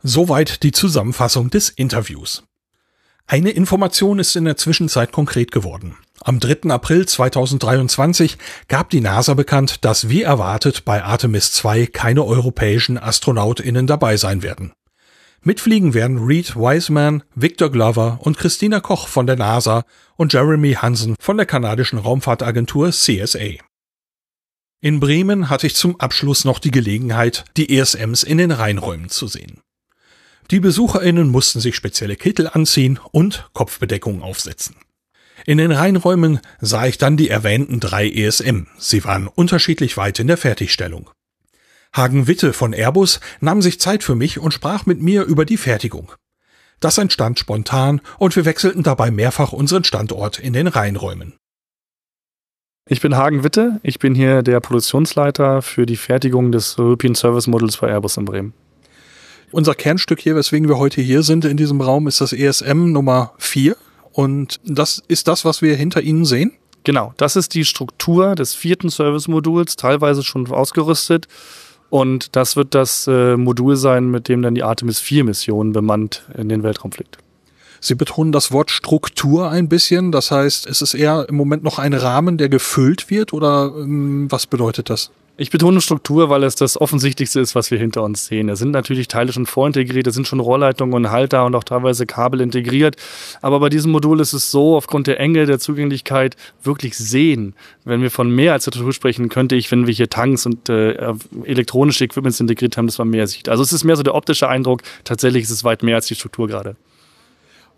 [0.00, 2.44] Soweit die Zusammenfassung des Interviews.
[3.26, 5.96] Eine Information ist in der Zwischenzeit konkret geworden.
[6.22, 6.70] Am 3.
[6.70, 8.36] April 2023
[8.68, 14.42] gab die NASA bekannt, dass wie erwartet bei Artemis 2 keine europäischen AstronautInnen dabei sein
[14.42, 14.72] werden.
[15.42, 19.84] Mitfliegen werden Reed Wiseman, Victor Glover und Christina Koch von der NASA
[20.16, 23.54] und Jeremy Hansen von der kanadischen Raumfahrtagentur CSA.
[24.82, 29.26] In Bremen hatte ich zum Abschluss noch die Gelegenheit, die ESMs in den Rheinräumen zu
[29.26, 29.60] sehen.
[30.50, 34.76] Die BesucherInnen mussten sich spezielle Kittel anziehen und Kopfbedeckung aufsetzen.
[35.46, 38.66] In den Reinräumen sah ich dann die erwähnten drei ESM.
[38.78, 41.10] Sie waren unterschiedlich weit in der Fertigstellung.
[41.94, 45.56] Hagen Witte von Airbus nahm sich Zeit für mich und sprach mit mir über die
[45.56, 46.12] Fertigung.
[46.78, 51.34] Das entstand spontan und wir wechselten dabei mehrfach unseren Standort in den Reinräumen.
[52.88, 57.46] Ich bin Hagen Witte, ich bin hier der Produktionsleiter für die Fertigung des European Service
[57.46, 58.52] Models bei Airbus in Bremen.
[59.52, 63.34] Unser Kernstück hier, weswegen wir heute hier sind in diesem Raum, ist das ESM Nummer
[63.38, 63.76] 4.
[64.12, 66.52] Und das ist das, was wir hinter Ihnen sehen?
[66.84, 71.28] Genau, das ist die Struktur des vierten Service-Moduls, teilweise schon ausgerüstet.
[71.90, 76.48] Und das wird das äh, Modul sein, mit dem dann die Artemis 4-Mission bemannt in
[76.48, 77.18] den Weltraum fliegt.
[77.80, 80.12] Sie betonen das Wort Struktur ein bisschen.
[80.12, 84.26] Das heißt, ist es eher im Moment noch ein Rahmen, der gefüllt wird oder ähm,
[84.30, 85.10] was bedeutet das?
[85.40, 88.48] Ich betone Struktur, weil es das Offensichtlichste ist, was wir hinter uns sehen.
[88.48, 92.04] Da sind natürlich Teile schon vorintegriert, da sind schon Rohrleitungen und Halter und auch teilweise
[92.04, 92.96] Kabel integriert.
[93.40, 97.54] Aber bei diesem Modul ist es so, aufgrund der Enge der Zugänglichkeit wirklich sehen.
[97.86, 100.68] Wenn wir von mehr als der Struktur sprechen, könnte ich, wenn wir hier Tanks und
[100.68, 101.14] äh,
[101.44, 103.48] elektronische Equipments integriert haben, dass man mehr sieht.
[103.48, 104.82] Also es ist mehr so der optische Eindruck.
[105.04, 106.76] Tatsächlich ist es weit mehr als die Struktur gerade.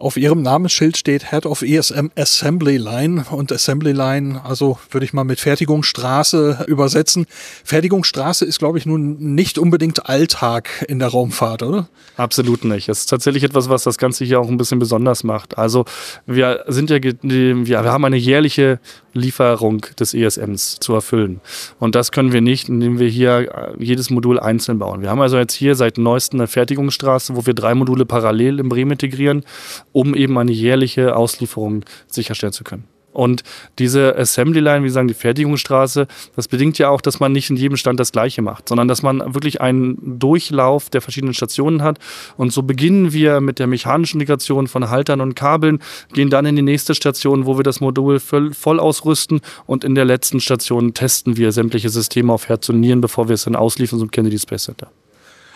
[0.02, 5.12] Auf ihrem Namensschild steht Head of ESM Assembly Line und Assembly Line, also würde ich
[5.12, 7.26] mal mit Fertigungsstraße übersetzen.
[7.62, 11.86] Fertigungsstraße ist, glaube ich, nun nicht unbedingt Alltag in der Raumfahrt, oder?
[12.16, 12.88] Absolut nicht.
[12.88, 15.56] Es ist tatsächlich etwas, was das Ganze hier auch ein bisschen besonders macht.
[15.56, 15.84] Also
[16.26, 18.80] wir sind ja, wir haben eine jährliche
[19.12, 21.40] Lieferung des ESMs zu erfüllen.
[21.78, 25.02] Und das können wir nicht, indem wir hier äh, jedes Modul einzeln bauen.
[25.02, 28.68] Wir haben also jetzt hier seit neuestem eine Fertigungsstraße, wo wir drei Module parallel in
[28.68, 29.44] Bremen integrieren,
[29.92, 32.91] um eben eine jährliche Auslieferung sicherstellen zu können.
[33.12, 33.42] Und
[33.78, 37.56] diese Assembly Line, wie sagen, die Fertigungsstraße, das bedingt ja auch, dass man nicht in
[37.56, 41.98] jedem Stand das Gleiche macht, sondern dass man wirklich einen Durchlauf der verschiedenen Stationen hat.
[42.36, 45.80] Und so beginnen wir mit der mechanischen Integration von Haltern und Kabeln,
[46.12, 49.94] gehen dann in die nächste Station, wo wir das Modul voll, voll ausrüsten und in
[49.94, 53.56] der letzten Station testen wir sämtliche Systeme auf Herz und Nieren, bevor wir es dann
[53.56, 54.90] ausliefern zum Kennedy Space Center.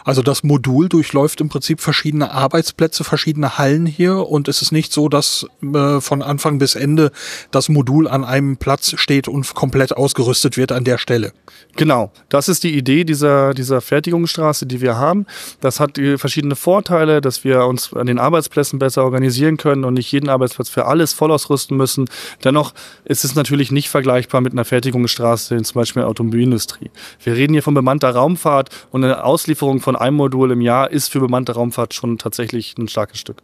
[0.07, 4.93] Also das Modul durchläuft im Prinzip verschiedene Arbeitsplätze, verschiedene Hallen hier und es ist nicht
[4.93, 7.11] so, dass äh, von Anfang bis Ende
[7.51, 11.33] das Modul an einem Platz steht und komplett ausgerüstet wird an der Stelle.
[11.75, 15.27] Genau, das ist die Idee dieser, dieser Fertigungsstraße, die wir haben.
[15.61, 20.13] Das hat verschiedene Vorteile, dass wir uns an den Arbeitsplätzen besser organisieren können und nicht
[20.13, 22.09] jeden Arbeitsplatz für alles voll ausrüsten müssen.
[22.45, 26.93] Dennoch ist es natürlich nicht vergleichbar mit einer Fertigungsstraße in zum Beispiel der Automobilindustrie.
[27.25, 31.09] Wir reden hier von bemannter Raumfahrt und eine Auslieferung von einem Modul im Jahr ist
[31.09, 33.43] für bemannte Raumfahrt schon tatsächlich ein starkes Stück.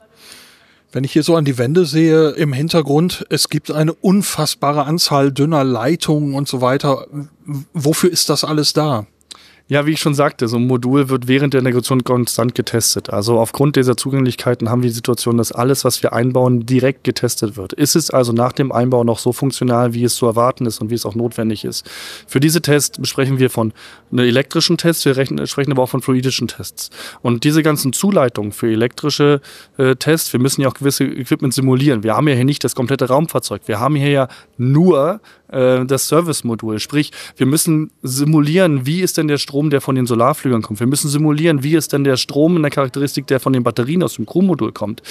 [0.93, 5.33] Wenn ich hier so an die Wände sehe im Hintergrund, es gibt eine unfassbare Anzahl
[5.33, 7.07] dünner Leitungen und so weiter.
[7.73, 9.07] Wofür ist das alles da?
[9.69, 13.11] Ja, wie ich schon sagte, so ein Modul wird während der Negation konstant getestet.
[13.11, 17.57] Also aufgrund dieser Zugänglichkeiten haben wir die Situation, dass alles, was wir einbauen, direkt getestet
[17.57, 17.73] wird.
[17.73, 20.91] Ist es also nach dem Einbau noch so funktional, wie es zu erwarten ist und
[20.91, 21.89] wie es auch notwendig ist?
[22.27, 23.73] Für diese Tests besprechen wir von
[24.15, 25.15] elektrischen Tests, wir
[25.47, 26.91] sprechen aber auch von fluidischen Tests.
[27.23, 29.41] Und diese ganzen Zuleitungen für elektrische
[29.79, 32.03] äh, Tests, wir müssen ja auch gewisse Equipment simulieren.
[32.03, 33.63] Wir haben ja hier nicht das komplette Raumfahrzeug.
[33.67, 35.21] Wir haben hier ja nur
[35.53, 36.79] äh, das Service-Modul.
[36.79, 40.81] Sprich, wir müssen simulieren, wie ist denn der Strom, der von den Solarflügeln kommt.
[40.81, 44.03] Wir müssen simulieren, wie ist denn der Strom in der Charakteristik, der von den Batterien
[44.03, 45.03] aus dem Crew-Modul kommt.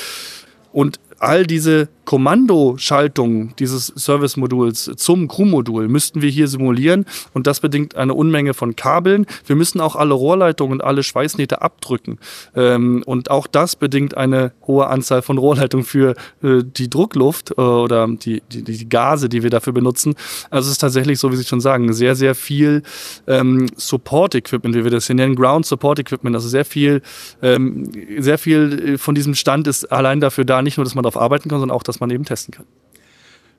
[0.73, 7.95] Und all diese Kommandoschaltung dieses Service-Moduls zum Crew-Modul müssten wir hier simulieren und das bedingt
[7.95, 9.27] eine Unmenge von Kabeln.
[9.45, 12.17] Wir müssen auch alle Rohrleitungen und alle Schweißnähte abdrücken
[12.55, 17.61] ähm, und auch das bedingt eine hohe Anzahl von Rohrleitungen für äh, die Druckluft äh,
[17.61, 20.15] oder die, die, die, Gase, die wir dafür benutzen.
[20.49, 22.81] Also es ist tatsächlich so, wie Sie schon sagen, sehr, sehr viel
[23.27, 27.03] ähm, Support-Equipment, wie wir das hier nennen, Ground-Support-Equipment, also sehr viel,
[27.43, 31.21] ähm, sehr viel von diesem Stand ist allein dafür da, nicht nur, dass man darauf
[31.21, 32.65] arbeiten kann, sondern auch, dass man eben testen kann.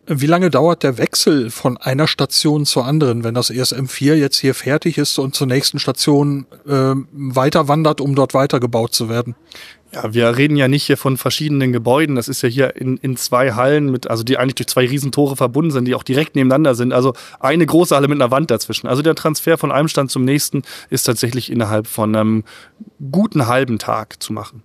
[0.07, 4.53] Wie lange dauert der Wechsel von einer Station zur anderen, wenn das ESM4 jetzt hier
[4.53, 9.37] fertig ist und zur nächsten Station äh, weiter wandert, um dort weitergebaut zu werden?
[9.95, 12.17] Ja, wir reden ja nicht hier von verschiedenen Gebäuden.
[12.17, 15.37] Das ist ja hier in, in zwei Hallen mit, also die eigentlich durch zwei Riesentore
[15.37, 16.93] verbunden sind, die auch direkt nebeneinander sind.
[16.93, 18.89] Also eine große Halle mit einer Wand dazwischen.
[18.89, 22.45] Also der Transfer von einem Stand zum nächsten ist tatsächlich innerhalb von einem
[23.13, 24.65] guten halben Tag zu machen.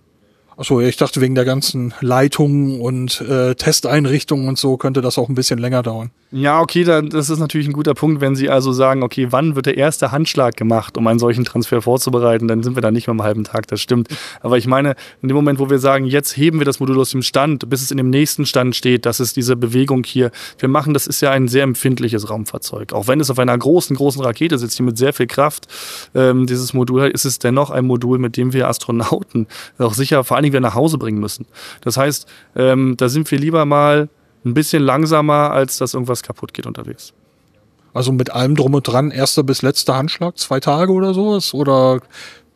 [0.58, 5.28] Achso, ich dachte wegen der ganzen Leitungen und äh, Testeinrichtungen und so könnte das auch
[5.28, 6.10] ein bisschen länger dauern.
[6.32, 9.64] Ja, okay, das ist natürlich ein guter Punkt, wenn Sie also sagen, okay, wann wird
[9.64, 13.12] der erste Handschlag gemacht, um einen solchen Transfer vorzubereiten, dann sind wir da nicht mehr
[13.12, 14.08] am halben Tag, das stimmt.
[14.40, 17.12] Aber ich meine, in dem Moment, wo wir sagen, jetzt heben wir das Modul aus
[17.12, 20.32] dem Stand, bis es in dem nächsten Stand steht, das ist diese Bewegung hier.
[20.58, 22.92] Wir machen, das ist ja ein sehr empfindliches Raumfahrzeug.
[22.92, 25.68] Auch wenn es auf einer großen, großen Rakete sitzt, die mit sehr viel Kraft
[26.16, 29.46] ähm, dieses Modul ist es dennoch ein Modul, mit dem wir Astronauten
[29.78, 31.46] auch sicher, vor allen Dingen wir nach Hause bringen müssen.
[31.80, 32.26] Das heißt,
[32.56, 34.08] ähm, da sind wir lieber mal
[34.44, 37.12] ein bisschen langsamer, als dass irgendwas kaputt geht unterwegs.
[37.94, 41.54] Also mit allem drum und dran, erster bis letzter Handschlag, zwei Tage oder sowas?
[41.54, 42.00] Oder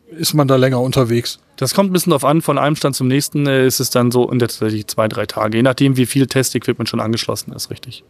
[0.09, 1.39] ist man da länger unterwegs?
[1.57, 4.11] Das kommt ein bisschen darauf an, von einem Stand zum nächsten äh, ist es dann
[4.11, 7.69] so in der tatsächlich zwei, drei Tage, je nachdem, wie viel Testequipment schon angeschlossen ist,
[7.69, 8.03] richtig.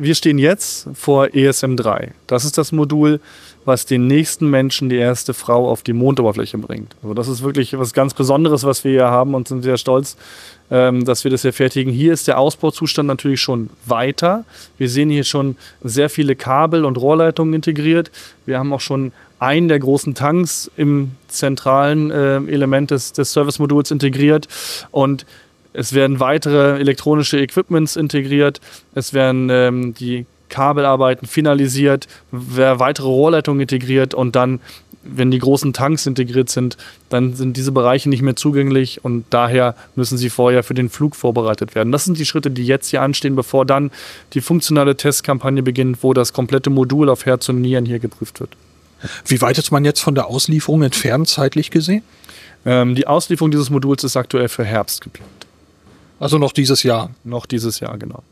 [0.00, 2.10] Wir stehen jetzt vor ESM3.
[2.28, 3.18] Das ist das Modul,
[3.64, 6.94] was den nächsten Menschen die erste Frau auf die Mondoberfläche bringt.
[7.02, 10.16] Also das ist wirklich was ganz Besonderes, was wir hier haben und sind sehr stolz,
[10.70, 11.92] ähm, dass wir das hier fertigen.
[11.92, 14.44] Hier ist der Ausbauzustand natürlich schon weiter.
[14.76, 18.12] Wir sehen hier schon sehr viele Kabel und Rohrleitungen integriert.
[18.46, 23.90] Wir haben auch schon einen der großen Tanks im zentralen äh, Element des, des Service-Moduls
[23.90, 24.46] integriert
[24.92, 25.26] und
[25.78, 28.60] es werden weitere elektronische Equipments integriert.
[28.96, 34.58] Es werden ähm, die Kabelarbeiten finalisiert, weitere Rohrleitungen integriert und dann,
[35.04, 36.76] wenn die großen Tanks integriert sind,
[37.10, 41.14] dann sind diese Bereiche nicht mehr zugänglich und daher müssen sie vorher für den Flug
[41.14, 41.92] vorbereitet werden.
[41.92, 43.92] Das sind die Schritte, die jetzt hier anstehen, bevor dann
[44.32, 48.50] die funktionale Testkampagne beginnt, wo das komplette Modul auf Herz und Nieren hier geprüft wird.
[49.26, 52.02] Wie weit ist man jetzt von der Auslieferung entfernt, zeitlich gesehen?
[52.66, 55.47] Ähm, die Auslieferung dieses Moduls ist aktuell für Herbst geplant.
[56.20, 57.10] Also noch dieses Jahr.
[57.24, 58.22] Noch dieses Jahr, genau.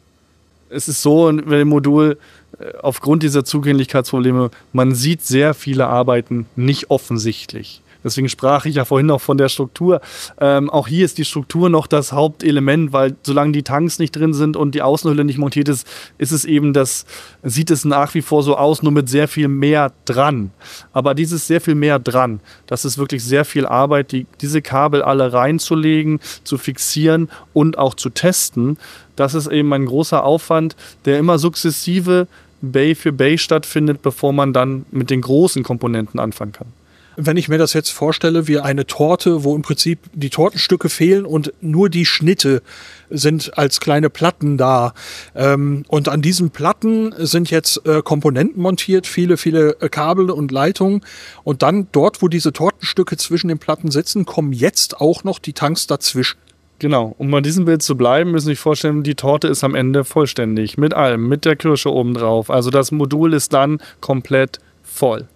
[0.69, 2.19] Es ist so, wenn dem Modul
[2.59, 7.83] äh, aufgrund dieser Zugänglichkeitsprobleme, man sieht sehr viele Arbeiten nicht offensichtlich.
[8.07, 10.01] Deswegen sprach ich ja vorhin noch von der Struktur.
[10.41, 14.33] Ähm, auch hier ist die Struktur noch das Hauptelement, weil solange die Tanks nicht drin
[14.33, 17.05] sind und die Außenhülle nicht montiert ist, ist es eben das,
[17.43, 20.53] sieht es nach wie vor so aus, nur mit sehr viel mehr dran.
[20.93, 22.39] Aber dieses sehr viel mehr dran,
[22.69, 27.95] das ist wirklich sehr viel Arbeit, die, diese Kabel alle reinzulegen, zu fixieren und auch
[27.95, 28.79] zu testen.
[29.17, 30.77] Das ist eben ein großer Aufwand,
[31.07, 32.29] der immer sukzessive
[32.63, 36.69] Bay für Bay stattfindet, bevor man dann mit den großen Komponenten anfangen kann
[37.17, 41.25] wenn ich mir das jetzt vorstelle, wie eine Torte, wo im Prinzip die Tortenstücke fehlen
[41.25, 42.63] und nur die Schnitte
[43.11, 44.93] sind als kleine Platten da.
[45.35, 50.53] Ähm, und an diesen Platten sind jetzt äh, Komponenten montiert, viele, viele äh, Kabel und
[50.53, 51.01] Leitungen.
[51.43, 55.53] Und dann dort, wo diese Tortenstücke zwischen den Platten sitzen, kommen jetzt auch noch die
[55.53, 56.39] Tanks dazwischen.
[56.79, 59.75] Genau, um bei diesem Bild zu bleiben, müssen Sie sich vorstellen, die Torte ist am
[59.75, 60.77] Ende vollständig.
[60.77, 62.51] Mit allem, mit der Kirsche oben drauf.
[62.51, 65.27] Also das Modul ist dann komplett voll.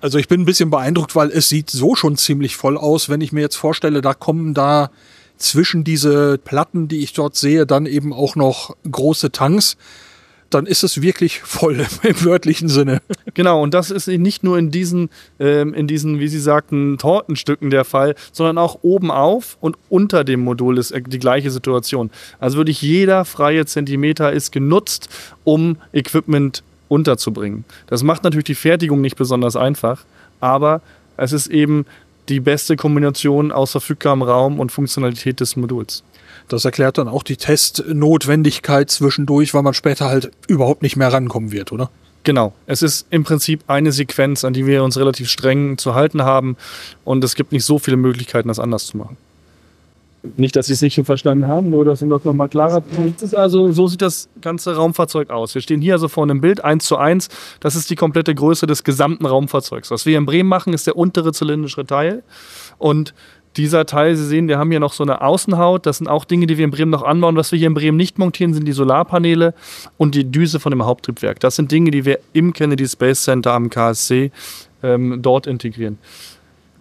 [0.00, 3.20] Also ich bin ein bisschen beeindruckt, weil es sieht so schon ziemlich voll aus, wenn
[3.20, 4.90] ich mir jetzt vorstelle, da kommen da
[5.38, 9.76] zwischen diese Platten, die ich dort sehe, dann eben auch noch große Tanks
[10.50, 13.00] dann ist es wirklich voll im wörtlichen Sinne.
[13.34, 17.70] Genau, und das ist nicht nur in diesen, ähm, in diesen, wie Sie sagten, Tortenstücken
[17.70, 22.10] der Fall, sondern auch oben auf und unter dem Modul ist die gleiche Situation.
[22.38, 25.08] Also wirklich jeder freie Zentimeter ist genutzt,
[25.44, 27.64] um Equipment unterzubringen.
[27.86, 30.04] Das macht natürlich die Fertigung nicht besonders einfach,
[30.40, 30.80] aber
[31.16, 31.86] es ist eben
[32.28, 36.02] die beste Kombination aus verfügbarem Raum und Funktionalität des Moduls.
[36.48, 41.52] Das erklärt dann auch die Testnotwendigkeit zwischendurch, weil man später halt überhaupt nicht mehr rankommen
[41.52, 41.90] wird, oder?
[42.22, 42.52] Genau.
[42.66, 46.56] Es ist im Prinzip eine Sequenz, an die wir uns relativ streng zu halten haben
[47.04, 49.16] und es gibt nicht so viele Möglichkeiten, das anders zu machen.
[50.36, 52.82] Nicht, dass Sie es nicht schon verstanden haben, nur dass Ihnen das nochmal klarer
[53.20, 53.34] ist.
[53.34, 55.54] Also, so sieht das ganze Raumfahrzeug aus.
[55.54, 57.28] Wir stehen hier also vor einem Bild, eins zu eins.
[57.60, 59.90] Das ist die komplette Größe des gesamten Raumfahrzeugs.
[59.90, 62.22] Was wir in Bremen machen, ist der untere zylindrische Teil.
[62.78, 63.14] Und
[63.56, 65.86] dieser Teil, Sie sehen, wir haben hier noch so eine Außenhaut.
[65.86, 67.36] Das sind auch Dinge, die wir in Bremen noch anbauen.
[67.36, 69.54] Was wir hier in Bremen nicht montieren, sind die Solarpaneele
[69.96, 71.40] und die Düse von dem Haupttriebwerk.
[71.40, 74.30] Das sind Dinge, die wir im Kennedy Space Center am KSC
[74.82, 75.98] ähm, dort integrieren.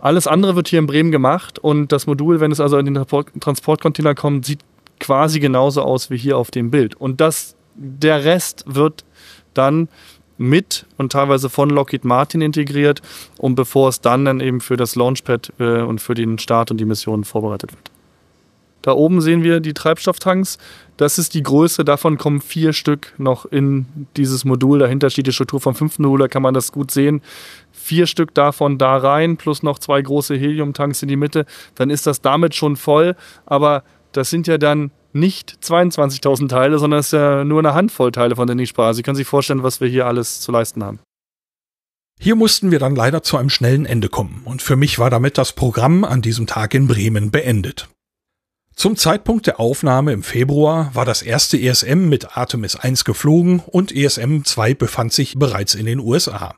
[0.06, 3.04] Alles andere wird hier in Bremen gemacht und das Modul, wenn es also in den
[3.40, 4.60] Transportcontainer kommt, sieht
[5.00, 6.94] quasi genauso aus wie hier auf dem Bild.
[6.94, 9.04] Und das, der Rest wird
[9.56, 9.90] dann
[10.38, 13.02] mit und teilweise von Lockheed Martin integriert
[13.40, 16.78] und bevor es dann dann eben für das Launchpad äh, und für den Start und
[16.78, 17.90] die Mission vorbereitet wird.
[18.86, 20.60] Da oben sehen wir die Treibstofftanks.
[20.98, 21.84] Das ist die Größe.
[21.84, 24.78] Davon kommen vier Stück noch in dieses Modul.
[24.78, 26.20] Dahinter steht die Struktur vom fünften Modul.
[26.20, 27.24] Da kann man das gut sehen.
[27.86, 31.46] Vier Stück davon da rein, plus noch zwei große Heliumtanks in die Mitte.
[31.76, 33.16] Dann ist das damit schon voll.
[33.46, 38.12] Aber das sind ja dann nicht 22.000 Teile, sondern es ist ja nur eine Handvoll
[38.12, 38.94] Teile, von ich sprach.
[38.94, 40.98] Sie können sich vorstellen, was wir hier alles zu leisten haben.
[42.20, 45.38] Hier mussten wir dann leider zu einem schnellen Ende kommen und für mich war damit
[45.38, 47.88] das Programm an diesem Tag in Bremen beendet.
[48.76, 53.96] Zum Zeitpunkt der Aufnahme im Februar war das erste ESM mit Artemis 1 geflogen und
[53.96, 56.56] ESM 2 befand sich bereits in den USA.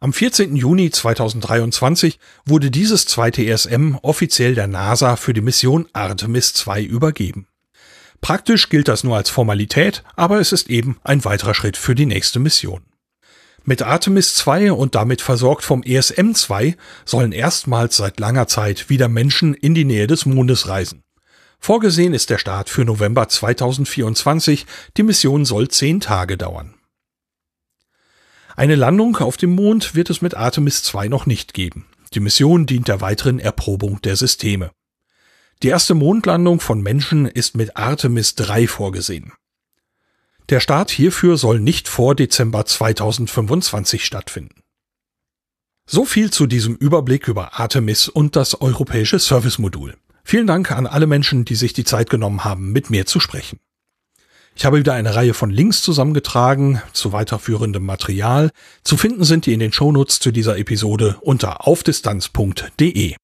[0.00, 0.54] Am 14.
[0.54, 7.48] Juni 2023 wurde dieses zweite ESM offiziell der NASA für die Mission Artemis 2 übergeben.
[8.20, 12.06] Praktisch gilt das nur als Formalität, aber es ist eben ein weiterer Schritt für die
[12.06, 12.82] nächste Mission.
[13.64, 19.08] Mit Artemis 2 und damit versorgt vom ESM 2 sollen erstmals seit langer Zeit wieder
[19.08, 21.02] Menschen in die Nähe des Mondes reisen.
[21.58, 24.64] Vorgesehen ist der Start für November 2024.
[24.96, 26.77] Die Mission soll zehn Tage dauern.
[28.58, 31.86] Eine Landung auf dem Mond wird es mit Artemis 2 noch nicht geben.
[32.12, 34.72] Die Mission dient der weiteren Erprobung der Systeme.
[35.62, 39.32] Die erste Mondlandung von Menschen ist mit Artemis 3 vorgesehen.
[40.48, 44.60] Der Start hierfür soll nicht vor Dezember 2025 stattfinden.
[45.86, 49.96] So viel zu diesem Überblick über Artemis und das europäische Servicemodul.
[50.24, 53.60] Vielen Dank an alle Menschen, die sich die Zeit genommen haben, mit mir zu sprechen.
[54.58, 58.50] Ich habe wieder eine Reihe von Links zusammengetragen zu weiterführendem Material.
[58.82, 63.14] Zu finden sind die in den Shownotes zu dieser Episode unter aufdistanz.de.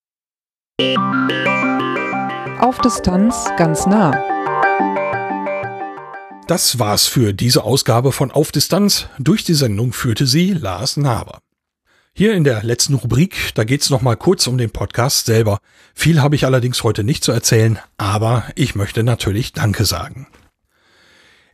[2.61, 4.13] Auf Distanz ganz nah.
[6.47, 9.09] Das war's für diese Ausgabe von Auf Distanz.
[9.19, 11.41] Durch die Sendung führte sie Lars Naber.
[12.15, 15.59] Hier in der letzten Rubrik, da geht's noch mal kurz um den Podcast selber.
[15.95, 20.29] Viel habe ich allerdings heute nicht zu erzählen, aber ich möchte natürlich Danke sagen.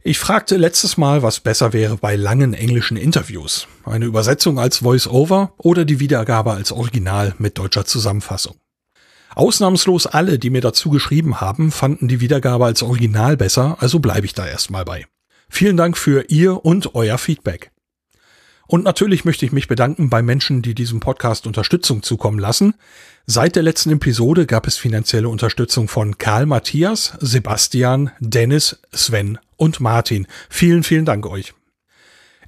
[0.03, 3.69] Ich fragte letztes Mal, was besser wäre bei langen englischen Interviews.
[3.85, 8.57] Eine Übersetzung als Voice-Over oder die Wiedergabe als Original mit deutscher Zusammenfassung.
[9.35, 14.25] Ausnahmslos alle, die mir dazu geschrieben haben, fanden die Wiedergabe als Original besser, also bleibe
[14.25, 15.05] ich da erstmal bei.
[15.51, 17.71] Vielen Dank für Ihr und euer Feedback.
[18.67, 22.75] Und natürlich möchte ich mich bedanken bei Menschen, die diesem Podcast Unterstützung zukommen lassen.
[23.27, 29.79] Seit der letzten Episode gab es finanzielle Unterstützung von Karl Matthias, Sebastian, Dennis, Sven und
[29.79, 30.27] Martin.
[30.49, 31.53] Vielen, vielen Dank euch.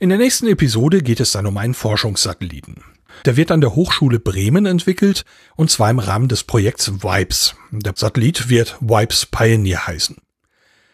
[0.01, 2.83] In der nächsten Episode geht es dann um einen Forschungssatelliten.
[3.27, 7.55] Der wird an der Hochschule Bremen entwickelt und zwar im Rahmen des Projekts VIPES.
[7.71, 10.17] Der Satellit wird VIPES Pioneer heißen.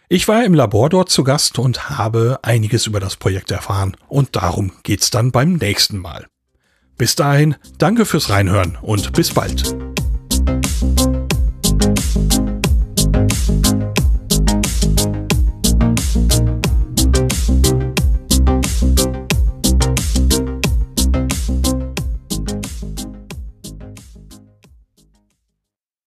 [0.08, 4.34] Ich war im Labor dort zu Gast und habe einiges über das Projekt erfahren und
[4.36, 6.26] darum geht's dann beim nächsten Mal.
[6.96, 9.87] Bis dahin, danke fürs Reinhören und bis bald.